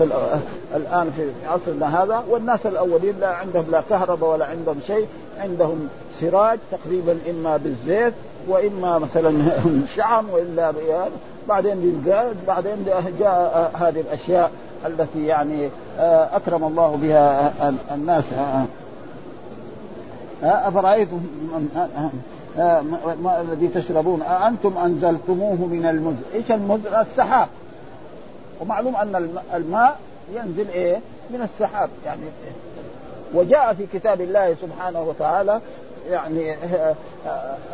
[0.75, 2.23] الآن في عصرنا هذا.
[2.29, 5.07] والناس الأولين لا عندهم لا كهرباء ولا عندهم شيء.
[5.39, 5.87] عندهم
[6.19, 8.13] سراج تقريبا إما بالزيت
[8.47, 9.33] وإما مثلا
[9.97, 10.73] شعم وإلا
[11.49, 12.85] بعدين بالغاز بعدين
[13.19, 14.51] جاء هذه الأشياء
[14.85, 15.69] التي يعني
[16.33, 17.53] أكرم الله بها
[17.91, 18.23] الناس
[20.43, 21.21] أفرأيتم
[23.23, 27.47] ما الذي تشربون؟ أأنتم أنزلتموه من المزن إيش المزن السحاب.
[28.61, 29.99] ومعلوم أن الماء
[30.35, 30.99] ينزل إيه؟
[31.29, 31.89] من السحاب.
[32.05, 32.21] يعني
[33.33, 35.61] وجاء في كتاب الله سبحانه وتعالى
[36.09, 36.55] يعني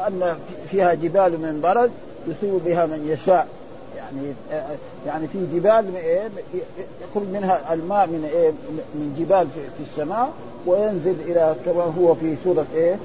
[0.07, 0.37] أن
[0.71, 1.91] فيها جبال من برد
[2.27, 3.47] يصيب بها من يشاء.
[4.15, 4.33] يعني
[5.07, 5.85] يعني في جبال
[7.01, 8.51] يخرج منها الماء من إيه
[8.95, 10.29] من جبال في السماء
[10.65, 12.95] وينزل إلى كما هو في سورة إيه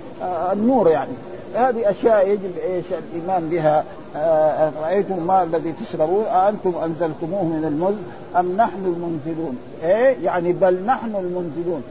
[0.52, 1.12] النور يعني.
[1.54, 3.84] هذه أشياء يجب إيش الإيمان بها.
[4.82, 8.02] رأيتم الماء الذي تشربون؟ أأنتم أنزلتموه من المزن
[8.36, 11.82] أم نحن المنزلون؟ إيه يعني بل نحن المنزلون.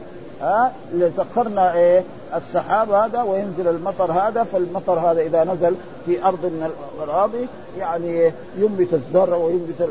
[0.42, 0.72] ها
[1.16, 5.74] سخرنا إيه السحاب هذا وينزل المطر هذا فالمطر هذا إذا نزل
[6.06, 7.46] في أرض من الأراضي
[7.78, 9.88] يعني ينبت الزرع وينبت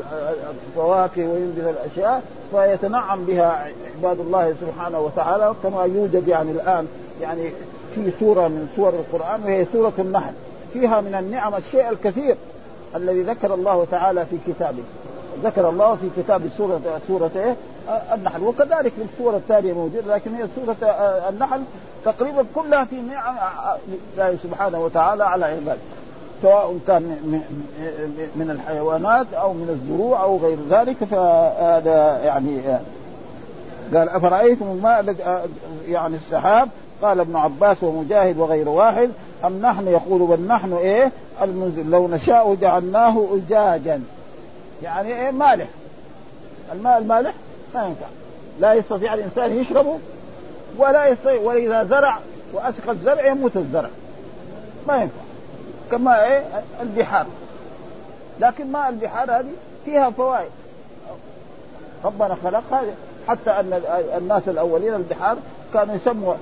[0.68, 6.86] الفواكه وينبت الأشياء فيتنعم بها عباد الله سبحانه وتعالى كما يوجد يعني الآن
[7.20, 7.50] يعني
[7.94, 10.32] في سورة من سور القرآن وهي سورة النحل
[10.72, 12.36] فيها من النعم الشيء الكثير
[12.96, 14.82] الذي ذكر الله تعالى في كتابه
[15.44, 17.56] ذكر الله في كتاب سورة سورة إيه؟
[18.14, 18.42] النحل.
[18.42, 20.76] وكذلك في السورة الثانية موجودة لكن هي سورة
[21.28, 21.62] النحل
[22.04, 23.34] تقريبا كلها في نعم
[24.14, 25.80] الله سبحانه وتعالى على عباده
[26.42, 27.02] سواء كان
[28.36, 32.60] من الحيوانات أو من الزروع أو غير ذلك فهذا يعني
[33.94, 35.14] قال أفرأيتم الماء
[35.88, 36.68] يعني السحاب؟
[37.02, 39.10] قال ابن عباس ومجاهد وغير واحد
[39.44, 41.90] أم نحن يقول بل نحن إيه؟ المنزل.
[41.90, 44.00] لو نشاء جعلناه اجاجا.
[44.82, 45.66] يعني إيه؟ مالح.
[46.72, 47.34] الماء المالح؟
[47.74, 48.06] ما ينفع.
[48.60, 49.98] لا يستطيع الإنسان يشربه
[50.78, 52.18] ولا يستطيع وإذا زرع
[52.52, 53.88] وأسقى الزرع يموت الزرع.
[54.88, 55.22] ما ينفع.
[55.90, 56.44] كما إيه؟
[56.80, 57.26] البحار.
[58.40, 59.52] لكن ماء البحار هذه؟
[59.84, 60.50] فيها فوائد.
[62.04, 62.82] ربنا خلقها
[63.28, 63.82] حتى أن
[64.16, 65.36] الناس الأولين البحار
[65.74, 66.34] كانوا يسموا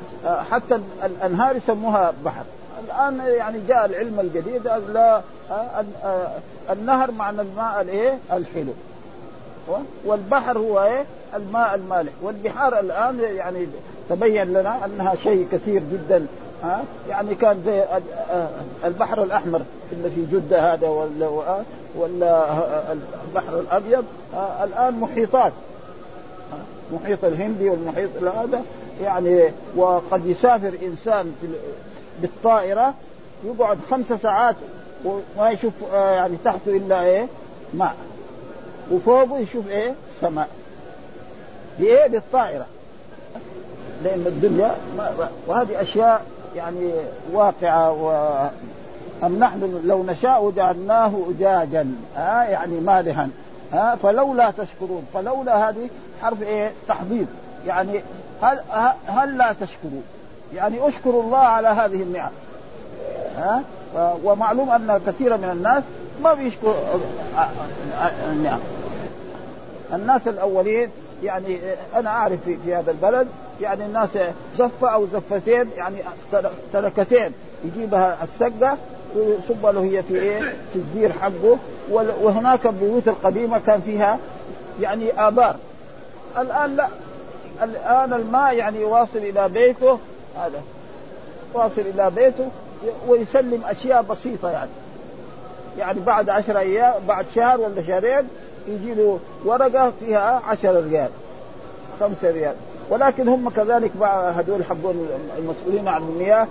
[0.50, 2.44] حتى الأنهار يسموها بحر.
[2.84, 5.20] الآن يعني جاء العلم الجديد لا
[6.70, 8.72] النهر معنى الماء الإيه؟ الحلو.
[10.04, 11.04] والبحر هو إيه؟
[11.36, 12.12] الماء المالح.
[12.22, 13.66] والبحار الآن يعني
[14.10, 16.26] تبين لنا أنها شيء كثير جدا
[16.62, 17.84] ها؟ يعني كان زي
[18.84, 19.62] البحر الأحمر
[19.92, 21.28] اللي في جدة هذا ولا
[21.96, 22.46] ولا
[23.28, 24.04] البحر الأبيض.
[24.62, 25.52] الآن محيطات
[26.92, 28.62] محيط الهندي والمحيط هذا
[29.02, 31.34] يعني وقد يسافر إنسان
[32.22, 32.94] بالطائرة
[33.44, 34.56] يقعد خمسة ساعات
[35.04, 37.26] وما يشوف يعني تحته إلا إيه؟
[37.74, 37.94] ماء.
[38.92, 40.48] وفوقه يشوف إيه؟ سماء.
[41.80, 42.66] بايه بالطائره
[44.04, 44.74] لأن الدنيا
[45.46, 46.22] وهذه أشياء
[46.56, 46.90] يعني
[47.32, 48.30] واقعة و
[49.22, 51.86] أم نحن لو نشاء جعلناه أجاجا.
[52.16, 53.30] ها يعني مالحا
[53.72, 55.06] ها فلولا تشكرون.
[55.14, 55.88] فلولا هذه
[56.22, 57.26] حرف إيه؟ تحضير.
[57.66, 58.02] يعني
[58.42, 58.60] هل
[59.06, 60.02] هل لا تشكروا
[60.54, 62.30] يعني اشكروا الله على هذه النعم.
[63.36, 63.62] ها
[64.24, 65.82] ومعلوم أن كثيرا من الناس
[66.22, 66.74] ما بيشكر
[68.30, 68.60] النعم
[69.92, 70.90] الناس الأولين
[71.22, 71.58] يعني
[71.94, 73.28] أنا أعرف في, في هذا البلد
[73.60, 74.08] يعني الناس
[74.58, 75.96] زفة أو زفتين يعني
[76.72, 77.32] تركتين
[77.64, 78.76] يجيبها السقة
[79.16, 80.40] ويصب له هي في إيه؟
[80.72, 81.58] في الزير حقه
[81.90, 84.18] وهناك البيوت القديمة كان فيها
[84.80, 85.56] يعني آبار.
[86.38, 86.88] الآن لا.
[87.62, 89.98] الآن الماء يعني واصل إلى بيته
[90.36, 90.62] هذا.
[91.54, 92.48] واصل إلى بيته
[93.08, 94.70] ويسلم أشياء بسيطة يعني.
[95.78, 98.28] يعني بعد عشر أيام بعد شهر ولا شهرين
[98.68, 101.08] يجي له ورقة فيها عشر ريال
[102.00, 102.54] خمسة ريال.
[102.90, 103.90] ولكن هم كذلك
[104.36, 106.46] هذول حقون المسؤولين عن المياه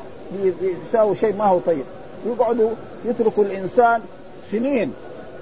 [0.61, 1.83] بيساووا شيء ما هو طيب.
[2.25, 2.69] يقعدوا
[3.05, 4.01] يتركوا الإنسان
[4.51, 4.93] سنين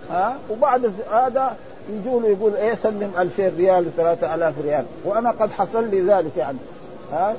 [0.10, 1.56] ها؟ وبعد هذا
[1.90, 4.86] يجوا له يقول إيه سلم 2000 ريال و 3000 ريال.
[5.06, 6.58] وأنا قد حصل لي ذلك يعني
[7.12, 7.36] ها؟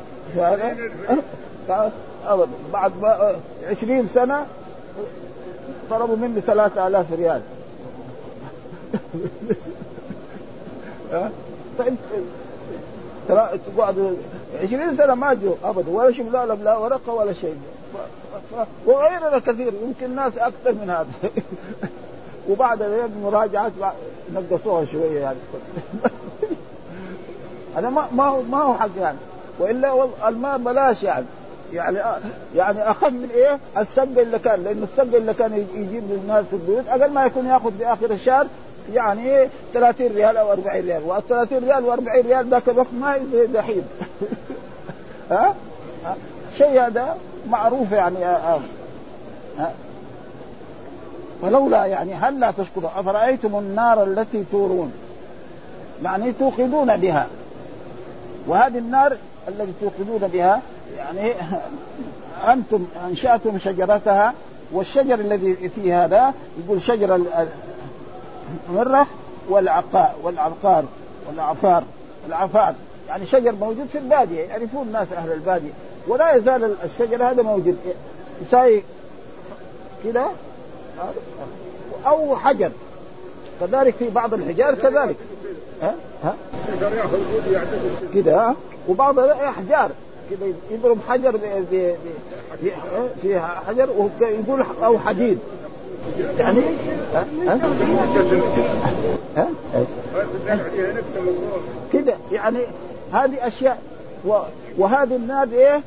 [2.73, 3.37] بعد ما
[3.71, 4.47] 20 سنة
[5.91, 7.43] طلبوا مني 3000 ريال.
[11.79, 11.99] فانت
[13.77, 14.17] تقعد
[14.63, 17.57] 20 سنة ما جو ابدا ولا شيء لا لا ورقة ولا شيء.
[18.87, 21.31] وغيرنا كثير يمكن ناس أكثر من هذا.
[22.51, 23.73] وبعد ذلك مراجعات
[24.35, 25.39] نقصوها شوية يعني.
[27.77, 29.19] هذا ما ما هو ما هو حق يعني.
[29.59, 31.27] وإلا الماء بلاش يعني.
[31.73, 31.99] يعني
[32.57, 36.89] يعني اخف من إيه؟ السقه اللي كان لأنه السقه اللي كان يجيب للناس في البيوت
[36.89, 38.47] أقل ما يكون يأخذ في اخر الشهر
[38.95, 41.03] يعني 30 ريال أو 40 ريال.
[41.03, 43.19] وال 30 ريال و 40 ريال ذاك الوقت ما
[43.55, 43.85] دحين
[45.31, 45.55] ها؟
[46.59, 47.17] شيء هذا
[47.51, 48.61] معروف يعني آه
[49.59, 49.73] ها؟
[51.43, 54.93] فلولا يعني هل لا تشكروا؟ أفرأيتم النار التي تورون؟
[56.05, 57.27] يعني توقدون بها.
[58.47, 59.17] وهذه النار
[59.49, 60.63] التي توقدون بها
[60.97, 61.33] يعني
[62.53, 64.35] أنتم أنشأتم شجرتها
[64.73, 67.23] والشجر الذي في هذا يقول شجر
[68.69, 69.09] المرخ
[69.49, 70.85] والعقار والعقار
[71.29, 71.83] والعفار
[72.29, 72.75] العفار.
[73.09, 75.71] يعني شجر موجود في البادية يعرفون الناس أهل البادية.
[76.09, 77.77] ولا يزال الشجر هذا موجود.
[78.47, 78.83] يساوي
[80.05, 80.29] كذا؟
[82.07, 82.71] أو حجر.
[83.61, 85.17] كذلك في بعض الحجار كذلك.
[85.83, 86.35] ها؟ ها؟
[88.15, 88.57] كذا؟
[88.89, 89.91] وبعض احجار
[90.31, 91.39] كذا يضرب حجر
[93.23, 93.91] في حجر
[94.21, 95.39] ويقول أو حديد.
[96.39, 96.61] يعني؟
[101.93, 102.59] كده يعني
[103.13, 103.79] هذه أشياء
[104.25, 104.39] و...
[104.79, 105.81] وهذه النار إيه؟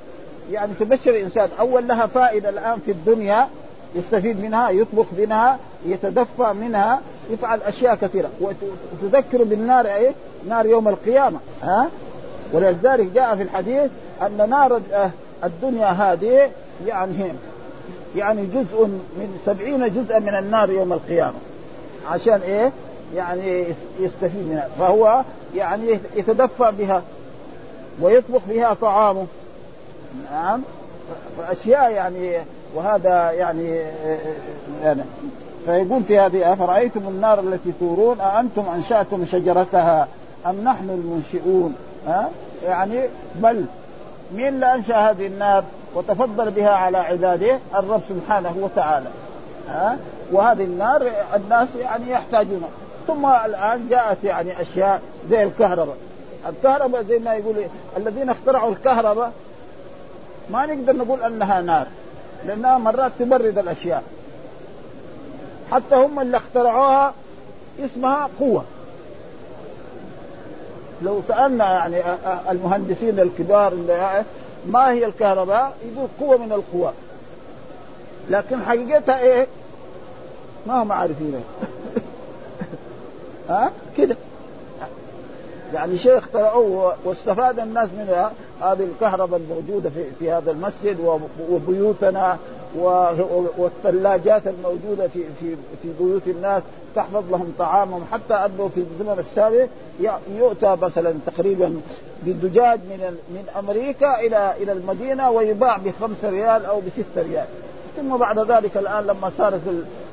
[0.51, 1.49] يعني تبشر الإنسان.
[1.59, 3.47] أول لها فائدة الآن في الدنيا
[3.95, 8.29] يستفيد منها يطبخ منها يتدفى منها يفعل أشياء كثيرة.
[8.41, 10.11] وتذكر بالنار إيه؟
[10.49, 11.39] نار يوم القيامة.
[11.63, 11.89] ها؟
[12.53, 13.91] ولذلك جاء في الحديث
[14.21, 14.81] أن نار
[15.43, 16.51] الدنيا هذه
[16.87, 17.33] يعني
[18.15, 21.37] يعني جزء من سبعين جزءا من النار يوم القيامة.
[22.11, 22.71] عشان إيه؟
[23.15, 23.65] يعني
[23.99, 24.67] يستفيد منها.
[24.79, 25.23] فهو
[25.55, 27.01] يعني يتدفى بها
[28.01, 29.25] ويطبخ بها طعامه.
[30.31, 30.61] نعم.
[31.37, 32.37] فأشياء يعني
[32.75, 33.81] وهذا يعني
[34.83, 35.01] يعني
[35.65, 40.07] فيقول في هذه أفرأيتم النار التي تورون؟ أأنتم أنشأتم شجرتها
[40.45, 41.75] أم نحن المنشئون؟
[42.07, 42.29] ها؟
[42.63, 43.01] يعني
[43.35, 43.65] بل
[44.35, 45.63] مين اللي أنشأ هذه النار؟
[45.95, 49.09] وتفضل بها على عباده الرب سبحانه وتعالى.
[49.69, 49.97] ها؟
[50.31, 52.69] وهذه النار الناس يعني يحتاجونها.
[53.07, 55.97] ثم الآن جاءت يعني أشياء زي الكهرباء.
[56.49, 57.55] الكهرباء زي ما يقول
[57.97, 59.31] الذين اخترعوا الكهرباء
[60.49, 61.87] ما نقدر نقول أنها نار
[62.45, 64.03] لأنها مرات تبرد الأشياء.
[65.71, 67.13] حتى هم اللي اخترعوها
[67.85, 68.63] اسمها قوة.
[71.01, 72.01] لو سألنا يعني
[72.49, 74.23] المهندسين الكبار اللي
[74.67, 76.93] ما هي الكهرباء؟ يقول قوة من القوى
[78.29, 79.47] لكن حقيقتها إيه؟
[80.67, 81.41] ما هم عارفينها
[83.49, 84.15] ها؟ كده.
[85.73, 88.31] يعني شيء اخترعوه واستفاد الناس منها
[88.61, 92.37] هذه الكهرباء الموجودة في في هذا المسجد وبيوتنا
[93.57, 96.63] والثلاجات الموجودة في في في بيوت الناس
[96.95, 99.67] تحفظ لهم طعامهم حتى أنه في الزمن السابق
[100.37, 101.81] يؤتى مثلا تقريبا
[102.23, 107.45] بالدجاج من من أمريكا إلى إلى المدينة ويباع بخمسة ريال أو بستة ريال.
[107.97, 109.61] ثم بعد ذلك الآن لما صارت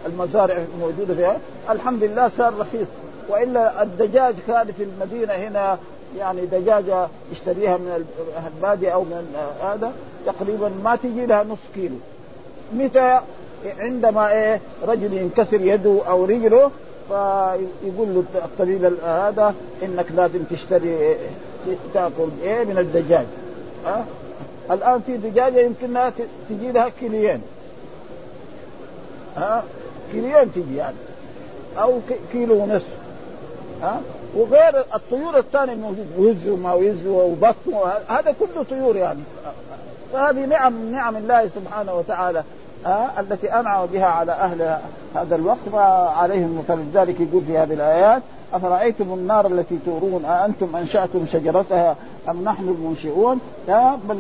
[0.07, 1.37] المزارع موجودة فيها
[1.71, 2.89] الحمد لله صار رخيص.
[3.29, 5.79] وإلا الدجاج كان في المدينة هنا
[6.19, 8.05] يعني دجاجة يشتريها من
[8.47, 9.93] الباديه أو من هذا
[10.27, 11.97] تقريبا ما تجي لها نص كيلو.
[12.73, 13.21] متى؟
[13.79, 16.71] عندما إيه رجل ينكسر يده أو رجله
[17.09, 21.17] فيقول له الطبيب هذا إنك لازم تشتري
[21.95, 23.27] تأكل إيه من الدجاج.
[23.87, 24.05] ها؟
[24.71, 26.11] الآن في دجاجة يمكن
[26.51, 27.43] تجي لها كيليين.
[29.37, 29.65] ها؟
[30.13, 30.97] كيليين تجي يعني.
[31.79, 32.01] أو
[32.33, 32.97] كيلو ونصف
[33.83, 34.01] ها؟
[34.37, 37.55] وغير الطيور الثانية الموجود وز وما وز وبط
[38.09, 39.21] هذا كله طيور يعني.
[40.13, 42.45] فهذه نعم نعم الله سبحانه وتعالى
[42.87, 44.79] آه التي أنعم بها على أهل
[45.15, 48.23] هذا الوقت فعليهم فلذلك يقول في هذه الآيات
[48.55, 51.97] أفرأيتم النار التي تورون أأنتم أنشأتم شجرتها
[52.29, 53.41] أم نحن المنشئون؟
[54.09, 54.17] بل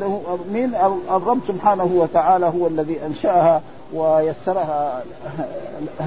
[0.53, 0.75] من
[1.11, 3.63] الرب سبحانه وتعالى هو الذي أنشأها
[3.95, 5.03] ويسرها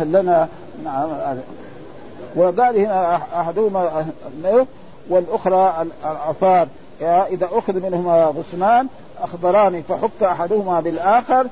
[0.03, 0.47] لنا.
[0.85, 1.07] نعم.
[2.35, 4.05] وقال هنا أحدهما
[5.09, 6.67] والأخرى العفار.
[7.03, 8.87] إذا أخذ منهما غصنان
[9.23, 11.47] اخضران فحك أحدهما بالآخر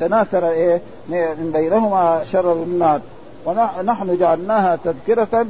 [0.00, 3.00] تناثر إيه من بينهما شرر النار.
[3.46, 5.46] ونحن جعلناها تذكرة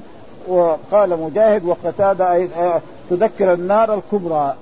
[0.48, 2.48] وقال مجاهد وقتادة أي
[3.10, 4.54] تذكر النار الكبرى.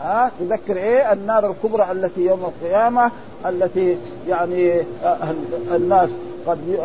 [0.00, 3.10] ها؟ تذكر إيه؟ النار الكبرى التي يوم القيامة
[3.46, 3.96] التي
[4.28, 4.82] يعني
[5.74, 6.10] الناس
[6.46, 6.78] قد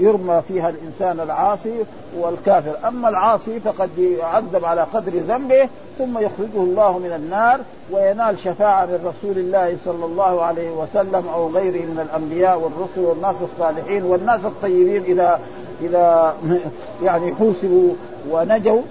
[0.00, 1.84] يرمى فيها الإنسان العاصي
[2.18, 5.68] والكافر، أما العاصي فقد يعذب على قدر ذنبه
[5.98, 11.48] ثم يخرجه الله من النار وينال شفاعة من رسول الله صلى الله عليه وسلم أو
[11.48, 15.40] غيره من الأنبياء والرسل والناس الصالحين والناس الطيبين إذا
[15.80, 16.36] إذا
[17.04, 17.94] يعني حوسبوا
[18.30, 18.82] ونجوا.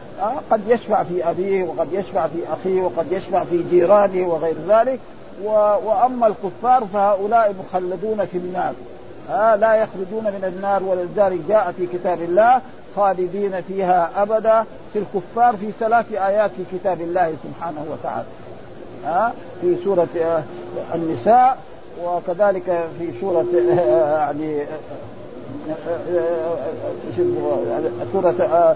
[0.51, 4.99] قد يشفع في أبيه وقد يشفع في أخيه وقد يشفع في جيرانه وغير ذلك.
[5.85, 8.73] وأما الكفار فهؤلاء مخلدون في النار.
[9.31, 12.61] آه لا يخرجون من النار ولذلك جاء في كتاب الله
[12.95, 14.65] خالدين فيها أبدا.
[14.93, 18.25] في الكفار في ثلاث آيات في كتاب الله سبحانه وتعالى.
[19.05, 20.43] آه في سورة آه
[20.95, 21.57] النساء
[22.05, 23.45] وكذلك في سورة
[23.79, 24.65] آه يعني
[28.11, 28.75] سورة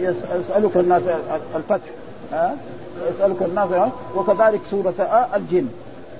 [0.00, 1.02] يسألك الناس
[1.56, 1.88] الفتح
[3.10, 3.68] يسألك الناس
[4.16, 5.68] وكذلك سورة الجن.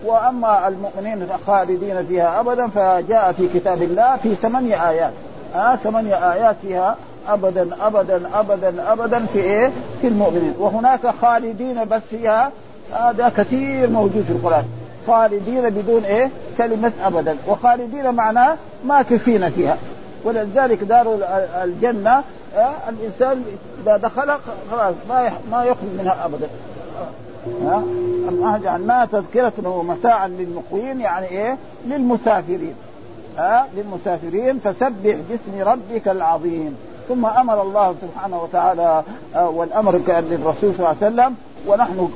[0.04, 5.12] وأما المؤمنين خالدين فيها ابدا فجاء في كتاب الله في ثمانية آيات.
[5.54, 6.96] آه ثمانية آيات فيها
[7.28, 9.70] ابدا ابدا ابدا ابدا في إيه؟
[10.00, 10.54] في المؤمنين.
[10.58, 12.50] وهناك خالدين بس فيها
[12.92, 14.64] هذا آه كثير موجود في القرآن.
[15.06, 17.36] خالدين بدون إيه؟ كلمة ابدا.
[17.48, 19.76] وخالدين معناه ماكثين فيها.
[20.24, 21.18] ولذلك دار
[21.64, 22.22] الجنة
[22.56, 23.44] آه الإنسان
[23.82, 24.32] إذا دخل
[24.70, 26.48] خلاص ما ما يخرج منها ابدا.
[27.62, 27.82] ها؟
[28.28, 32.74] أم جعلناها تذكرة ومتاعا للمقوين يعني إيه؟ للمسافرين.
[33.38, 36.76] ها؟ للمسافرين فسبح باسم ربك العظيم.
[37.08, 39.02] ثم أمر الله سبحانه وتعالى
[39.34, 41.34] والأمر كان للرسول صلى الله عليه وسلم
[41.66, 42.08] ونحن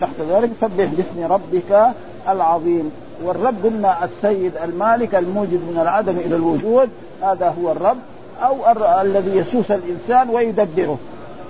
[0.00, 1.92] تحت ذلك سبح باسم ربك
[2.28, 2.90] العظيم.
[3.24, 6.88] والرب قلنا السيد المالك الموجد من العدم إلى الوجود
[7.22, 7.96] هذا هو الرب
[8.42, 8.56] أو
[9.00, 10.98] الذي يسوس الإنسان ويدبره.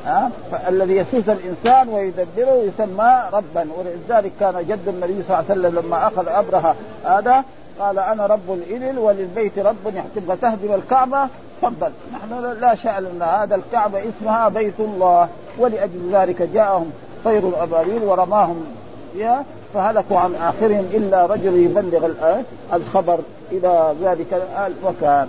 [0.07, 0.30] ها؟
[0.92, 3.68] يسوس الإنسان ويدبره يسمى ربا.
[3.78, 6.74] ولذلك كان جد النبي صلى الله عليه وسلم لما أخذ ابرهه
[7.05, 7.44] هذا
[7.80, 11.28] قال أنا رب الإبل وللبيت رب تبغى تهدم الكعبة
[11.62, 11.92] تفضل.
[12.14, 13.42] نحن لا شأن لنا.
[13.42, 15.28] هذا الكعبة اسمها بيت الله.
[15.59, 16.90] ولأجل ذلك جاءهم
[17.24, 18.64] طير الأبابيل ورماهم
[19.12, 19.44] فيها
[19.74, 22.11] فهلكوا عن آخرهم إلا رجل يبلغ
[22.72, 23.18] الخبر
[23.52, 25.28] إلى ذلك المكان